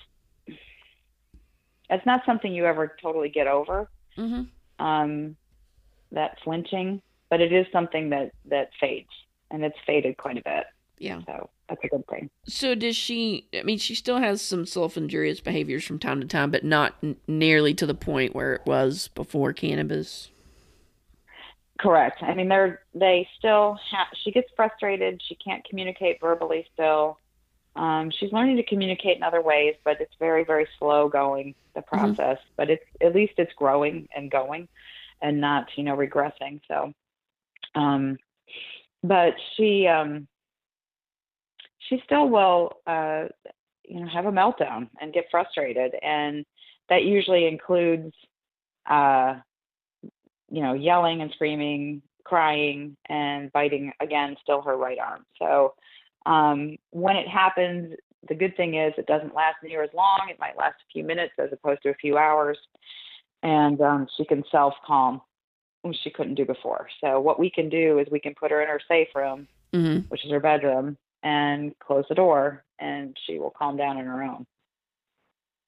[1.89, 4.47] it's not something you ever totally get over Mhm.
[4.79, 5.35] um,
[6.11, 9.09] that flinching, but it is something that that fades,
[9.51, 10.65] and it's faded quite a bit.
[10.97, 11.21] Yeah.
[11.25, 12.29] So that's a good thing.
[12.45, 13.47] So does she?
[13.53, 17.15] I mean, she still has some self-injurious behaviors from time to time, but not n-
[17.27, 20.29] nearly to the point where it was before cannabis.
[21.79, 22.21] Correct.
[22.21, 24.07] I mean, they're they still have.
[24.23, 25.21] She gets frustrated.
[25.25, 27.17] She can't communicate verbally still.
[27.77, 31.81] Um, she's learning to communicate in other ways, but it's very very slow going the
[31.81, 32.37] process.
[32.57, 34.67] But it's at least it's growing and going,
[35.21, 36.59] and not you know regressing.
[36.67, 36.93] So,
[37.75, 38.17] um,
[39.01, 40.27] but she um,
[41.87, 43.27] she still will uh,
[43.85, 46.45] you know have a meltdown and get frustrated, and
[46.89, 48.13] that usually includes.
[48.85, 49.35] Uh,
[50.51, 55.25] you know, yelling and screaming, crying, and biting again, still her right arm.
[55.37, 55.73] So
[56.25, 57.95] um, when it happens,
[58.27, 60.27] the good thing is it doesn't last near as long.
[60.29, 62.57] It might last a few minutes as opposed to a few hours,
[63.43, 65.21] and um, she can self calm,
[65.83, 66.87] which she couldn't do before.
[67.01, 69.99] So what we can do is we can put her in her safe room, hmm
[70.09, 74.23] which is her bedroom, and close the door, and she will calm down on her
[74.23, 74.45] own.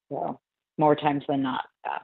[0.10, 0.40] So
[0.78, 1.66] more times than not.
[1.86, 2.00] Yeah.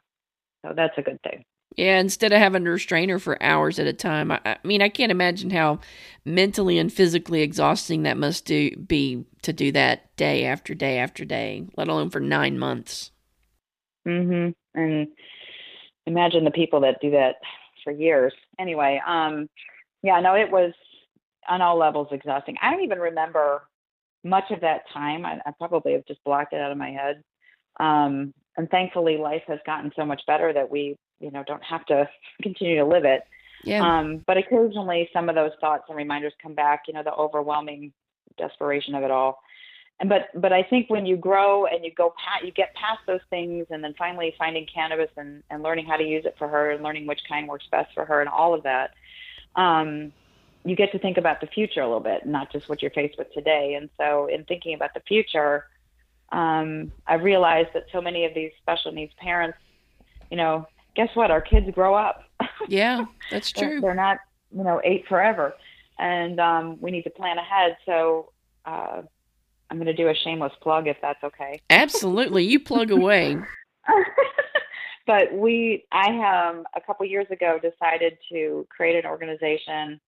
[0.65, 1.43] So that's a good thing.
[1.78, 4.32] Yeah, instead of having to restrain her for hours at a time.
[4.32, 5.80] I, I mean, I can't imagine how
[6.25, 11.23] mentally and physically exhausting that must do be to do that day after day after
[11.23, 13.11] day, let alone for nine months.
[14.07, 14.53] Mhm.
[14.75, 15.07] And
[16.05, 17.36] imagine the people that do that
[17.84, 18.34] for years.
[18.59, 19.49] Anyway, um
[20.03, 20.73] yeah, no, it was
[21.47, 22.57] on all levels exhausting.
[22.61, 23.63] I don't even remember
[24.23, 25.25] much of that time.
[25.25, 27.23] I, I probably have just blocked it out of my head.
[27.80, 31.86] Um and thankfully life has gotten so much better that we, you know, don't have
[31.88, 32.07] to
[32.41, 33.24] continue to live it.
[33.63, 33.82] Yeah.
[33.82, 37.91] Um, but occasionally some of those thoughts and reminders come back, you know, the overwhelming
[38.38, 39.41] desperation of it all.
[39.99, 42.99] And but but I think when you grow and you go past you get past
[43.07, 46.47] those things and then finally finding cannabis and, and learning how to use it for
[46.47, 48.91] her and learning which kind works best for her and all of that,
[49.55, 50.11] um,
[50.63, 53.18] you get to think about the future a little bit, not just what you're faced
[53.18, 53.74] with today.
[53.74, 55.65] And so in thinking about the future,
[56.32, 59.57] um, I realized that so many of these special needs parents,
[60.30, 60.68] you know,
[60.98, 61.32] guess what?
[61.32, 62.24] Our kids grow up.
[62.68, 63.80] yeah, that's true.
[63.80, 64.18] They're not,
[64.54, 65.54] you know, eight forever,
[65.98, 67.78] and um, we need to plan ahead.
[67.86, 68.34] So
[68.66, 69.04] uh,
[69.70, 71.62] I'm going to do a shameless plug, if that's okay.
[71.70, 72.43] Absolutely.
[72.43, 73.38] You plug away.
[75.08, 80.02] but we, I have a couple years ago decided to create an organization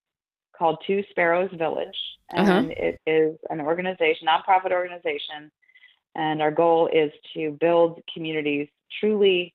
[0.58, 1.98] called Two Sparrows Village,
[2.32, 2.70] and Uh-huh.
[2.76, 5.50] it is an organization, nonprofit organization,
[6.16, 8.68] and our goal is to build communities
[9.00, 9.54] truly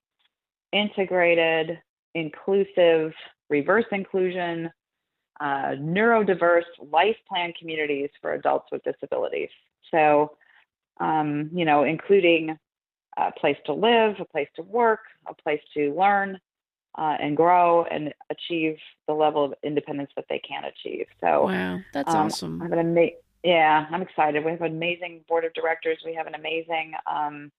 [0.75, 1.79] integrated,
[2.15, 3.13] inclusive,
[3.49, 4.71] reverse inclusion,
[5.41, 9.49] uh, neurodiverse life plan communities for adults with disabilities.
[9.91, 10.37] So,
[11.01, 12.59] um, you know, including
[13.17, 16.39] a place to live, a place to work, a place to learn
[16.97, 21.07] uh, and grow and achieve the level of independence that they can achieve.
[21.21, 22.63] So, Wow, that's um, awesome.
[22.63, 23.11] I have an ama-
[23.43, 24.45] yeah, I'm excited.
[24.45, 25.99] We have an amazing board of directors.
[26.05, 27.53] We have an amazing um,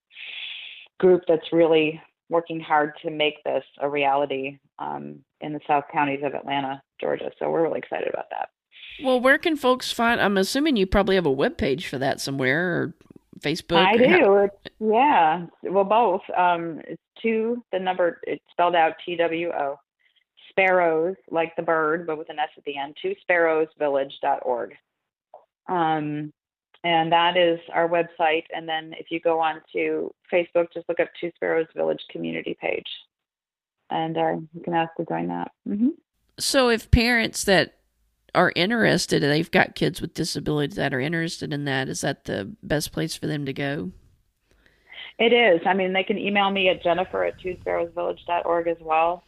[0.98, 6.20] group that's really working hard to make this a reality um, in the South counties
[6.24, 7.30] of Atlanta, Georgia.
[7.38, 8.48] So we're really excited about that.
[9.02, 10.20] Well, where can folks find?
[10.20, 12.94] I'm assuming you probably have a web page for that somewhere or
[13.40, 13.84] Facebook.
[13.84, 14.36] I or do.
[14.36, 15.46] It's, yeah.
[15.62, 16.22] Well, both.
[16.36, 17.62] Um, it's two.
[17.72, 18.20] The number.
[18.22, 19.78] It's spelled out T W O.
[20.50, 24.74] sparrows, like the bird, but with an S at the end, two sparrowsvillage.org.
[25.68, 26.32] Um,
[26.86, 28.44] and that is our website.
[28.54, 32.56] And then if you go on to Facebook, just look up Two Sparrows Village community
[32.60, 32.86] page,
[33.90, 35.50] and uh, you can ask to join that.
[35.68, 35.88] Mm-hmm.
[36.38, 37.78] So if parents that
[38.36, 42.54] are interested, they've got kids with disabilities that are interested in that, is that the
[42.62, 43.90] best place for them to go?
[45.18, 45.60] It is.
[45.66, 49.24] I mean, they can email me at jennifer at twosparrowsvillage.org as well.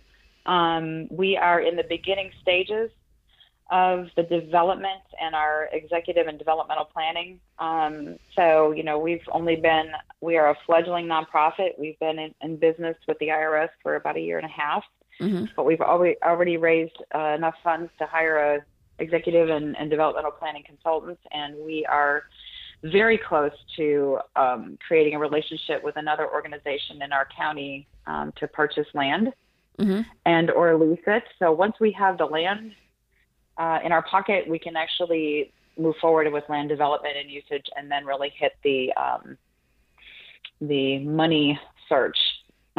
[0.47, 2.91] Um, we are in the beginning stages
[3.71, 7.39] of the development and our executive and developmental planning.
[7.59, 11.79] Um, so, you know, we've only been, we are a fledgling nonprofit.
[11.79, 14.85] We've been in, in business with the IRS for about a year and a half,
[15.21, 15.47] mm-hmm.
[15.55, 18.61] but we've already, already raised uh, enough funds to hire a
[19.01, 22.25] executive and, and developmental planning consultants, and we are
[22.83, 28.47] very close to um, creating a relationship with another organization in our county um, to
[28.47, 29.33] purchase land
[29.79, 30.03] mm-hmm.
[30.27, 31.25] and or lease it.
[31.39, 32.73] So once we have the land
[33.59, 37.91] uh, in our pocket, we can actually move forward with land development and usage, and
[37.91, 39.37] then really hit the um,
[40.61, 42.19] the money search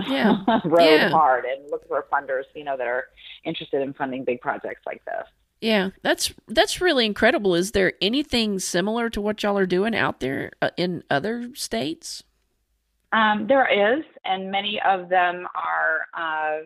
[0.08, 0.38] yeah.
[0.66, 1.10] road yeah.
[1.10, 3.06] hard and look for funders, you know, that are
[3.44, 5.26] interested in funding big projects like this.
[5.62, 7.54] Yeah, that's that's really incredible.
[7.54, 12.24] Is there anything similar to what y'all are doing out there uh, in other states?
[13.12, 16.60] Um, there is, and many of them are uh,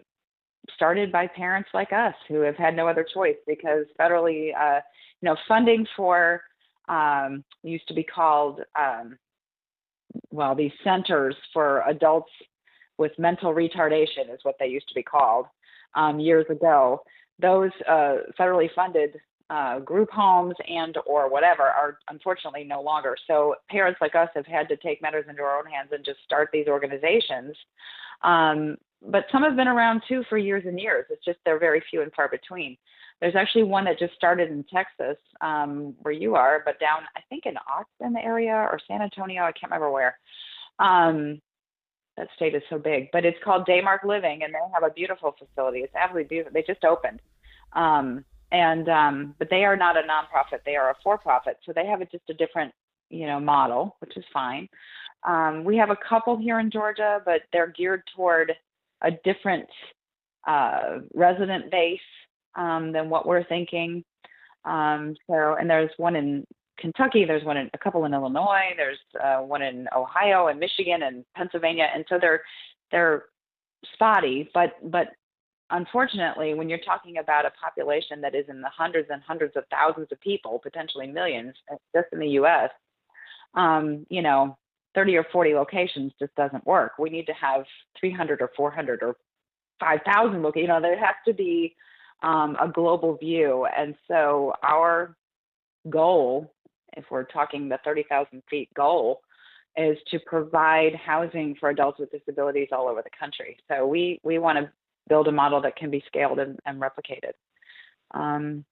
[0.76, 4.80] started by parents like us who have had no other choice because federally, uh,
[5.22, 6.42] you know, funding for
[6.88, 9.18] um, used to be called um,
[10.32, 12.32] well, these centers for adults
[12.98, 15.48] with mental retardation is what they used to be called
[15.96, 17.02] um, years ago
[17.40, 23.16] those uh, federally funded uh, group homes and or whatever are unfortunately no longer.
[23.28, 26.20] So parents like us have had to take matters into our own hands and just
[26.24, 27.56] start these organizations.
[28.24, 28.78] Um,
[29.08, 31.06] but some have been around too for years and years.
[31.10, 32.78] It's just they're very few and far between.
[33.22, 37.22] There's actually one that just started in Texas, um, where you are, but down I
[37.30, 40.18] think in Austin area or San Antonio, I can't remember where.
[40.80, 41.42] Um,
[42.18, 45.36] that state is so big, but it's called Daymark Living, and they have a beautiful
[45.38, 45.80] facility.
[45.80, 46.54] It's absolutely beautiful.
[46.54, 47.22] They just opened,
[47.74, 51.88] um, and um, but they are not a nonprofit; they are a for-profit, so they
[51.88, 52.72] have a, just a different,
[53.10, 54.70] you know, model, which is fine.
[55.24, 58.54] Um, we have a couple here in Georgia, but they're geared toward
[59.04, 59.68] a different
[60.48, 62.00] uh, resident base
[62.56, 64.04] um, than what we're thinking.
[64.66, 66.46] Um, so, and there's one in
[66.80, 67.26] Kentucky.
[67.26, 68.74] There's one in a couple in Illinois.
[68.76, 72.42] There's uh, one in Ohio and Michigan and Pennsylvania, and so they're
[72.92, 73.26] they're
[73.94, 74.50] spotty.
[74.54, 75.10] But but
[75.70, 79.64] unfortunately, when you're talking about a population that is in the hundreds and hundreds of
[79.70, 82.70] thousands of people, potentially millions, uh, just in the U.S.,
[83.56, 84.58] um, you know,
[84.96, 86.94] 30 or 40 locations just doesn't work.
[87.00, 87.66] We need to have
[88.00, 89.16] 300 or 400 or
[89.80, 90.62] 5,000 locations.
[90.62, 91.76] You know, there has to be
[92.22, 95.16] um, a global view, and so our
[95.90, 96.54] goal
[96.98, 99.22] if we're talking the 30,000 feet goal,
[99.76, 103.58] is to provide housing for adults with disabilities all over the country.
[103.68, 104.72] So we, we want to
[105.10, 107.34] build a model that can be scaled and, and replicated.
[108.14, 108.64] Um,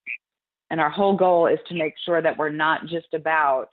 [0.69, 3.69] and our whole goal is to make sure that we're not just about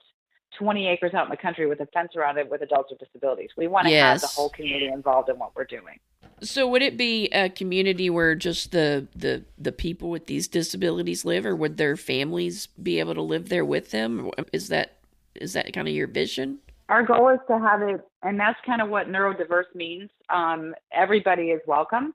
[0.57, 3.49] 20 acres out in the country with a fence around it with adults with disabilities.
[3.57, 4.21] We want to yes.
[4.21, 5.99] have the whole community involved in what we're doing.
[6.41, 11.25] So would it be a community where just the, the the people with these disabilities
[11.25, 14.31] live or would their families be able to live there with them?
[14.53, 14.97] Is that
[15.35, 16.59] is that kind of your vision?
[16.87, 20.09] Our goal is to have it and that's kind of what neurodiverse means.
[20.29, 22.13] Um, everybody is welcome.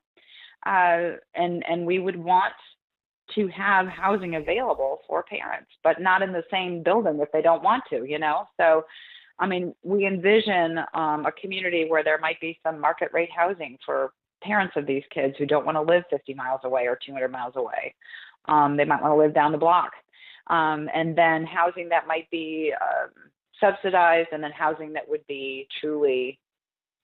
[0.64, 2.54] Uh, and and we would want
[3.34, 7.62] to have housing available for parents, but not in the same building if they don't
[7.62, 8.48] want to, you know?
[8.58, 8.84] So,
[9.38, 13.78] I mean, we envision um, a community where there might be some market rate housing
[13.84, 14.12] for
[14.42, 17.54] parents of these kids who don't want to live 50 miles away or 200 miles
[17.56, 17.94] away.
[18.46, 19.92] Um, they might want to live down the block.
[20.48, 23.06] Um, and then housing that might be uh,
[23.58, 26.38] subsidized, and then housing that would be truly,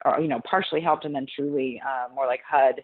[0.05, 2.83] or, you know, partially helped and then truly uh, more like HUD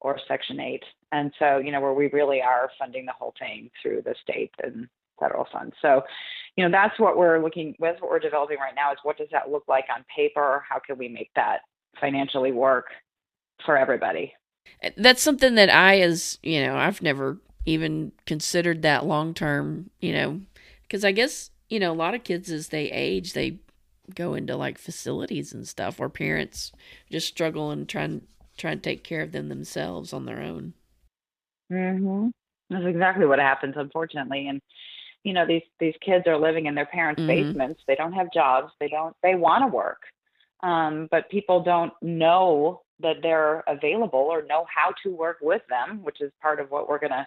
[0.00, 0.82] or Section 8.
[1.12, 4.50] And so, you know, where we really are funding the whole thing through the state
[4.62, 4.88] and
[5.18, 5.74] federal funds.
[5.80, 6.02] So,
[6.56, 9.28] you know, that's what we're looking with, what we're developing right now is what does
[9.32, 10.64] that look like on paper?
[10.68, 11.60] How can we make that
[12.00, 12.86] financially work
[13.64, 14.34] for everybody?
[14.82, 19.90] Eh, that's something that I, as you know, I've never even considered that long term,
[20.00, 20.40] you know,
[20.82, 23.58] because I guess, you know, a lot of kids as they age, they
[24.14, 26.72] go into like facilities and stuff where parents
[27.10, 28.22] just struggle and trying
[28.56, 30.74] try and take care of them themselves on their own.
[31.70, 32.32] Mhm.
[32.70, 34.48] That's exactly what happens, unfortunately.
[34.48, 34.60] And
[35.24, 37.28] you know, these these kids are living in their parents' mm-hmm.
[37.28, 37.82] basements.
[37.86, 38.72] They don't have jobs.
[38.78, 39.14] They don't.
[39.22, 40.02] They want to work,
[40.62, 46.02] um, but people don't know that they're available or know how to work with them,
[46.02, 47.26] which is part of what we're going to,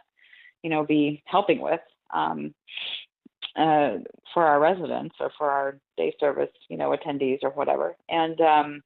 [0.63, 2.55] you know, be helping with um,
[3.55, 3.97] uh,
[4.33, 7.95] for our residents or for our day service, you know, attendees or whatever.
[8.07, 8.81] And um,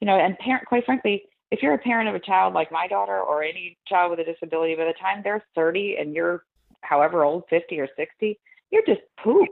[0.00, 2.86] you know, and parent, quite frankly, if you're a parent of a child like my
[2.86, 6.44] daughter or any child with a disability, by the time they're 30 and you're
[6.82, 8.38] however old, 50 or 60,
[8.70, 9.48] you're just poop.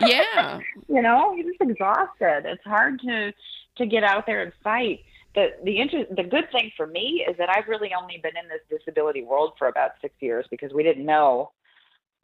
[0.00, 0.60] Yeah.
[0.88, 2.42] you know, you're just exhausted.
[2.44, 3.32] It's hard to
[3.76, 5.00] to get out there and fight.
[5.34, 8.48] The the interest the good thing for me is that I've really only been in
[8.48, 11.52] this disability world for about six years because we didn't know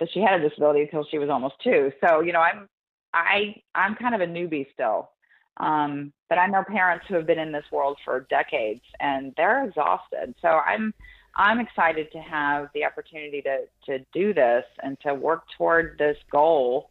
[0.01, 1.93] that she had a disability until she was almost two.
[2.05, 2.69] So, you know, I'm
[3.13, 5.11] I I'm kind of a newbie still.
[5.59, 9.65] Um, but I know parents who have been in this world for decades and they're
[9.65, 10.35] exhausted.
[10.43, 10.93] So I'm
[11.37, 16.17] I'm excited to have the opportunity to to do this and to work toward this
[16.31, 16.91] goal,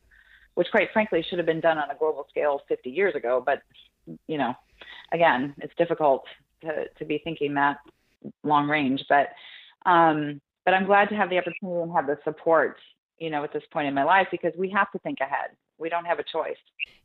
[0.55, 3.43] which quite frankly should have been done on a global scale 50 years ago.
[3.45, 3.61] But
[4.27, 4.53] you know,
[5.11, 6.23] again, it's difficult
[6.61, 7.77] to to be thinking that
[8.43, 9.03] long range.
[9.09, 9.29] But
[9.89, 12.77] um, but I'm glad to have the opportunity and have the support,
[13.17, 15.49] you know, at this point in my life because we have to think ahead
[15.83, 16.57] we don't have a choice.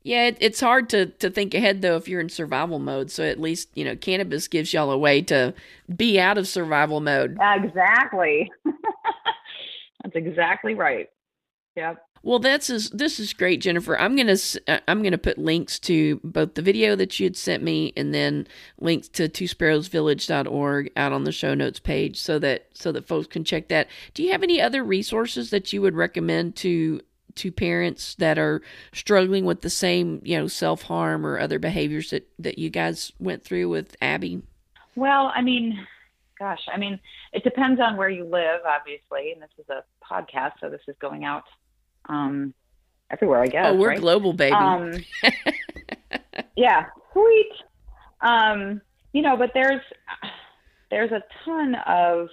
[0.04, 3.10] Yeah, it, it's hard to to think ahead though if you're in survival mode.
[3.10, 5.52] So at least you know cannabis gives y'all a way to
[5.94, 7.36] be out of survival mode.
[7.40, 8.50] Exactly.
[8.64, 11.08] that's exactly right.
[11.76, 11.98] Yep.
[12.22, 13.98] Well, that's is, this is great, Jennifer.
[13.98, 17.62] I'm gonna uh, I'm gonna put links to both the video that you had sent
[17.62, 18.46] me and then
[18.80, 23.44] links to twosparrowsvillage.org out on the show notes page so that so that folks can
[23.44, 23.88] check that.
[24.14, 27.00] Do you have any other resources that you would recommend to
[27.38, 28.62] to parents that are
[28.92, 33.12] struggling with the same, you know, self harm or other behaviors that that you guys
[33.18, 34.42] went through with Abby?
[34.94, 35.86] Well, I mean,
[36.38, 36.98] gosh, I mean,
[37.32, 40.96] it depends on where you live, obviously, and this is a podcast, so this is
[41.00, 41.44] going out
[42.08, 42.54] um,
[43.10, 43.66] everywhere, I guess.
[43.68, 44.00] Oh, we're right?
[44.00, 44.54] global, baby.
[44.54, 44.92] Um,
[46.56, 47.52] yeah, sweet.
[48.20, 48.80] Um,
[49.12, 49.82] you know, but there's
[50.90, 52.28] there's a ton of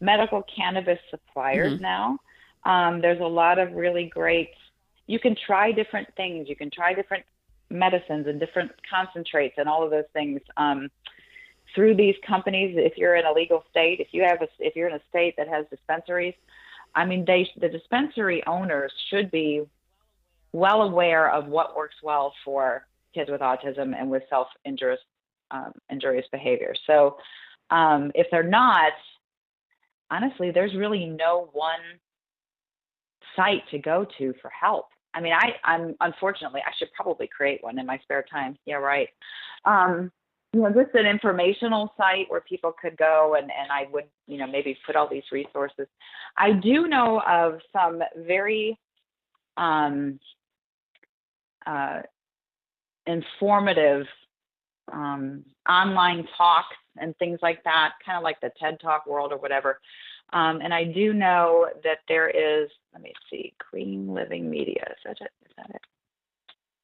[0.00, 1.82] medical cannabis suppliers mm-hmm.
[1.82, 2.18] now
[2.64, 4.50] um, there's a lot of really great,
[5.06, 6.48] you can try different things.
[6.48, 7.24] You can try different
[7.70, 10.90] medicines and different concentrates and all of those things um,
[11.74, 12.76] through these companies.
[12.78, 15.34] If you're in a legal state, if you have a, if you're in a state
[15.36, 16.34] that has dispensaries,
[16.94, 19.62] I mean, they, the dispensary owners should be
[20.52, 25.00] well aware of what works well for kids with autism and with self-injurious
[25.50, 26.74] um, injurious behavior.
[26.86, 27.18] So
[27.70, 28.92] um, if they're not,
[30.10, 31.80] honestly, there's really no one
[33.36, 34.86] site to go to for help.
[35.14, 38.56] I mean, I, I'm unfortunately, I should probably create one in my spare time.
[38.64, 39.08] Yeah, right.
[39.64, 40.10] Um,
[40.54, 44.38] you know, just an informational site where people could go and, and I would, you
[44.38, 45.86] know, maybe put all these resources.
[46.36, 48.78] I do know of some very
[49.56, 50.18] um,
[51.66, 52.02] uh,
[53.06, 54.06] informative
[54.92, 59.38] um, online talks and things like that, kind of like the TED Talk world or
[59.38, 59.80] whatever,
[60.32, 64.84] um, and I do know that there is, let me see, Green Living Media.
[64.90, 65.30] Is that it?
[65.44, 65.80] Is that it?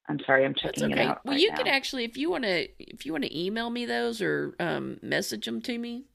[0.07, 0.93] I'm sorry, I'm checking okay.
[0.93, 1.23] it out.
[1.23, 1.57] Well, right you now.
[1.57, 4.97] could actually, if you want to, if you want to email me those or um,
[5.03, 6.05] message them to me,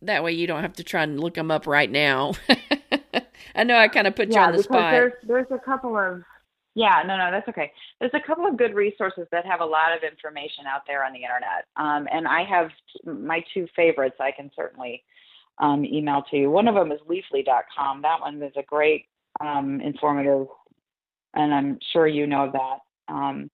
[0.00, 2.32] that way you don't have to try and look them up right now.
[3.54, 4.92] I know I kind of put yeah, you on the spot.
[4.92, 6.22] There's, there's a couple of
[6.74, 7.70] yeah, no, no, that's okay.
[8.00, 11.12] There's a couple of good resources that have a lot of information out there on
[11.12, 11.66] the internet.
[11.76, 12.70] Um, and I have
[13.04, 15.04] my two favorites I can certainly
[15.58, 16.50] um, email to you.
[16.50, 18.02] One of them is leafly.com.
[18.02, 19.06] That one is a great,
[19.40, 20.46] um, informative,
[21.34, 23.12] and I'm sure you know that.
[23.12, 23.50] Um,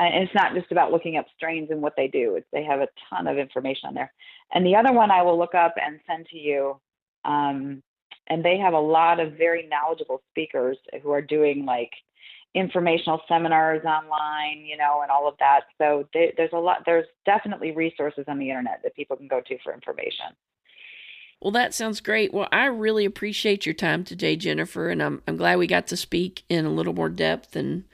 [0.00, 2.36] it's not just about looking up strains and what they do.
[2.36, 4.12] It's, they have a ton of information on there.
[4.52, 6.80] And the other one I will look up and send to you.
[7.24, 7.82] Um,
[8.28, 11.90] and they have a lot of very knowledgeable speakers who are doing like
[12.54, 15.62] informational seminars online, you know, and all of that.
[15.78, 16.82] So they, there's a lot.
[16.86, 20.26] There's definitely resources on the internet that people can go to for information.
[21.40, 22.34] Well, that sounds great.
[22.34, 25.96] Well, I really appreciate your time today, Jennifer, and I'm I'm glad we got to
[25.96, 27.84] speak in a little more depth and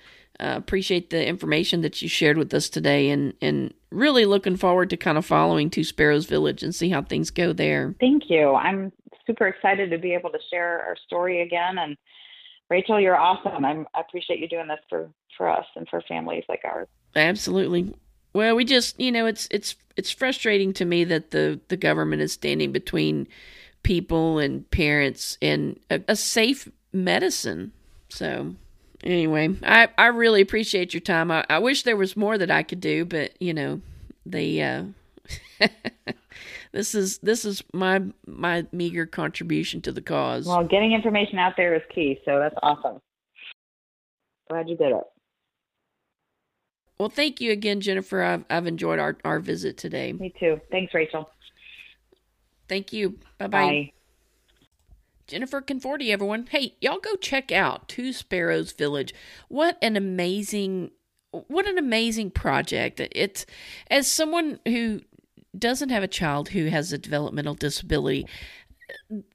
[0.40, 4.90] uh, appreciate the information that you shared with us today, and and really looking forward
[4.90, 7.94] to kind of following Two Sparrows Village and see how things go there.
[8.00, 8.54] Thank you.
[8.54, 8.90] I'm
[9.26, 11.98] super excited to be able to share our story again, and
[12.70, 13.64] Rachel, you're awesome.
[13.64, 16.88] I'm, I appreciate you doing this for for us and for families like ours.
[17.14, 17.94] Absolutely.
[18.34, 22.20] Well, we just, you know, it's it's it's frustrating to me that the the government
[22.20, 23.28] is standing between
[23.84, 27.72] people and parents and a, a safe medicine.
[28.08, 28.56] So,
[29.04, 31.30] anyway, I I really appreciate your time.
[31.30, 33.80] I, I wish there was more that I could do, but you know,
[34.26, 34.82] the uh
[36.72, 40.46] this is this is my my meager contribution to the cause.
[40.46, 43.00] Well, getting information out there is key, so that's awesome.
[44.50, 45.04] Glad you did it.
[46.98, 48.22] Well, thank you again, Jennifer.
[48.22, 50.12] I've, I've enjoyed our, our visit today.
[50.12, 50.60] Me too.
[50.70, 51.28] Thanks, Rachel.
[52.68, 53.18] Thank you.
[53.38, 53.48] Bye-bye.
[53.48, 53.92] Bye.
[55.26, 56.46] Jennifer Conforti, everyone.
[56.50, 59.14] Hey, y'all go check out Two Sparrows Village.
[59.48, 60.90] What an amazing
[61.48, 63.00] what an amazing project.
[63.12, 63.44] It's
[63.90, 65.00] as someone who
[65.56, 68.26] doesn't have a child who has a developmental disability,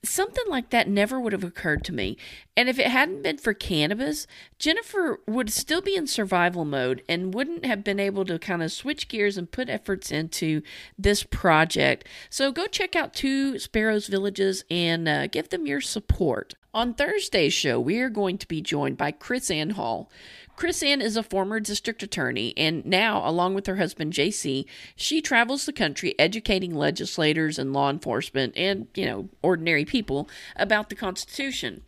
[0.04, 2.18] something like that never would have occurred to me.
[2.56, 4.28] And if it hadn't been for cannabis,
[4.58, 8.72] Jennifer would still be in survival mode and wouldn't have been able to kind of
[8.72, 10.62] switch gears and put efforts into
[10.98, 12.08] this project.
[12.30, 16.56] So go check out Two Sparrows Villages and uh, give them your support.
[16.72, 20.12] On Thursday's show, we are going to be joined by KrisAnne Hall.
[20.56, 24.66] Chris Ann is a former district attorney, and now, along with her husband JC,
[24.96, 30.90] she travels the country educating legislators and law enforcement and, you know, ordinary people about
[30.90, 31.82] the Constitution.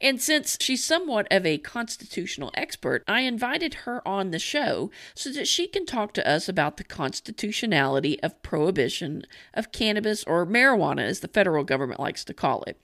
[0.00, 5.32] And since she's somewhat of a constitutional expert, I invited her on the show so
[5.32, 11.02] that she can talk to us about the constitutionality of prohibition of cannabis or marijuana,
[11.02, 12.78] as the federal government likes to call it.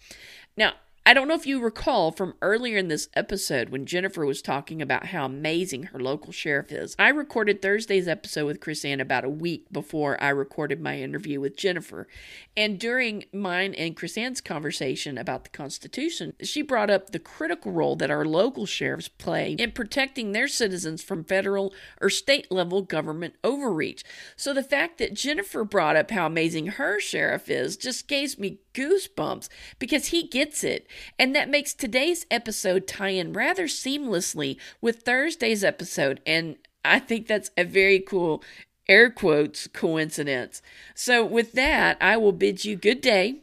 [0.57, 0.73] Now,
[1.07, 4.81] I don't know if you recall from earlier in this episode when Jennifer was talking
[4.81, 6.97] about how amazing her local sheriff is.
[6.99, 11.59] I recorded Thursday's episode with KrisAnne about a week before I recorded my interview with
[11.59, 12.09] Jennifer.
[12.57, 17.97] And during mine and KrisAnne's conversation about the Constitution, she brought up the critical role
[17.97, 23.35] that our local sheriffs play in protecting their citizens from federal or state level government
[23.45, 24.05] overreach.
[24.37, 28.61] So the fact that Jennifer brought up how amazing her sheriff is just gave me
[28.75, 29.49] goosebumps
[29.79, 30.87] because he gets it.
[31.19, 36.21] And that makes today's episode tie in rather seamlessly with Thursday's episode.
[36.27, 38.43] And I think that's a very cool,
[38.89, 40.61] air quotes, coincidence.
[40.95, 43.37] So, with that, I will bid you good day,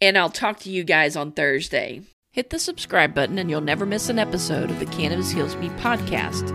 [0.00, 2.02] and I'll talk to you guys on Thursday.
[2.32, 5.68] Hit the subscribe button, and you'll never miss an episode of the Cannabis Heals Me
[5.70, 6.52] podcast.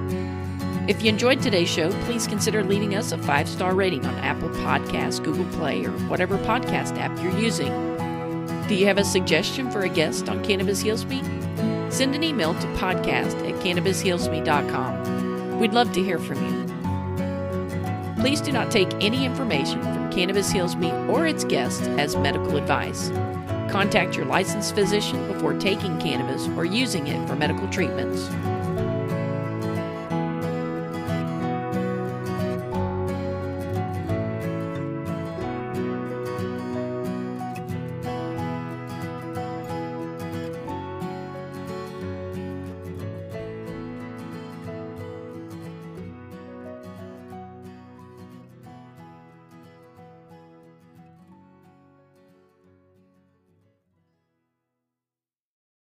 [0.87, 4.49] If you enjoyed today's show, please consider leaving us a five star rating on Apple
[4.49, 7.90] Podcasts, Google Play, or whatever podcast app you're using.
[8.71, 11.21] Do you have a suggestion for a guest on Cannabis Heals Me?
[11.89, 15.59] Send an email to podcast at cannabishealsme.com.
[15.59, 16.63] We'd love to hear from you.
[18.21, 22.55] Please do not take any information from Cannabis Heals Me or its guests as medical
[22.55, 23.09] advice.
[23.69, 28.29] Contact your licensed physician before taking cannabis or using it for medical treatments.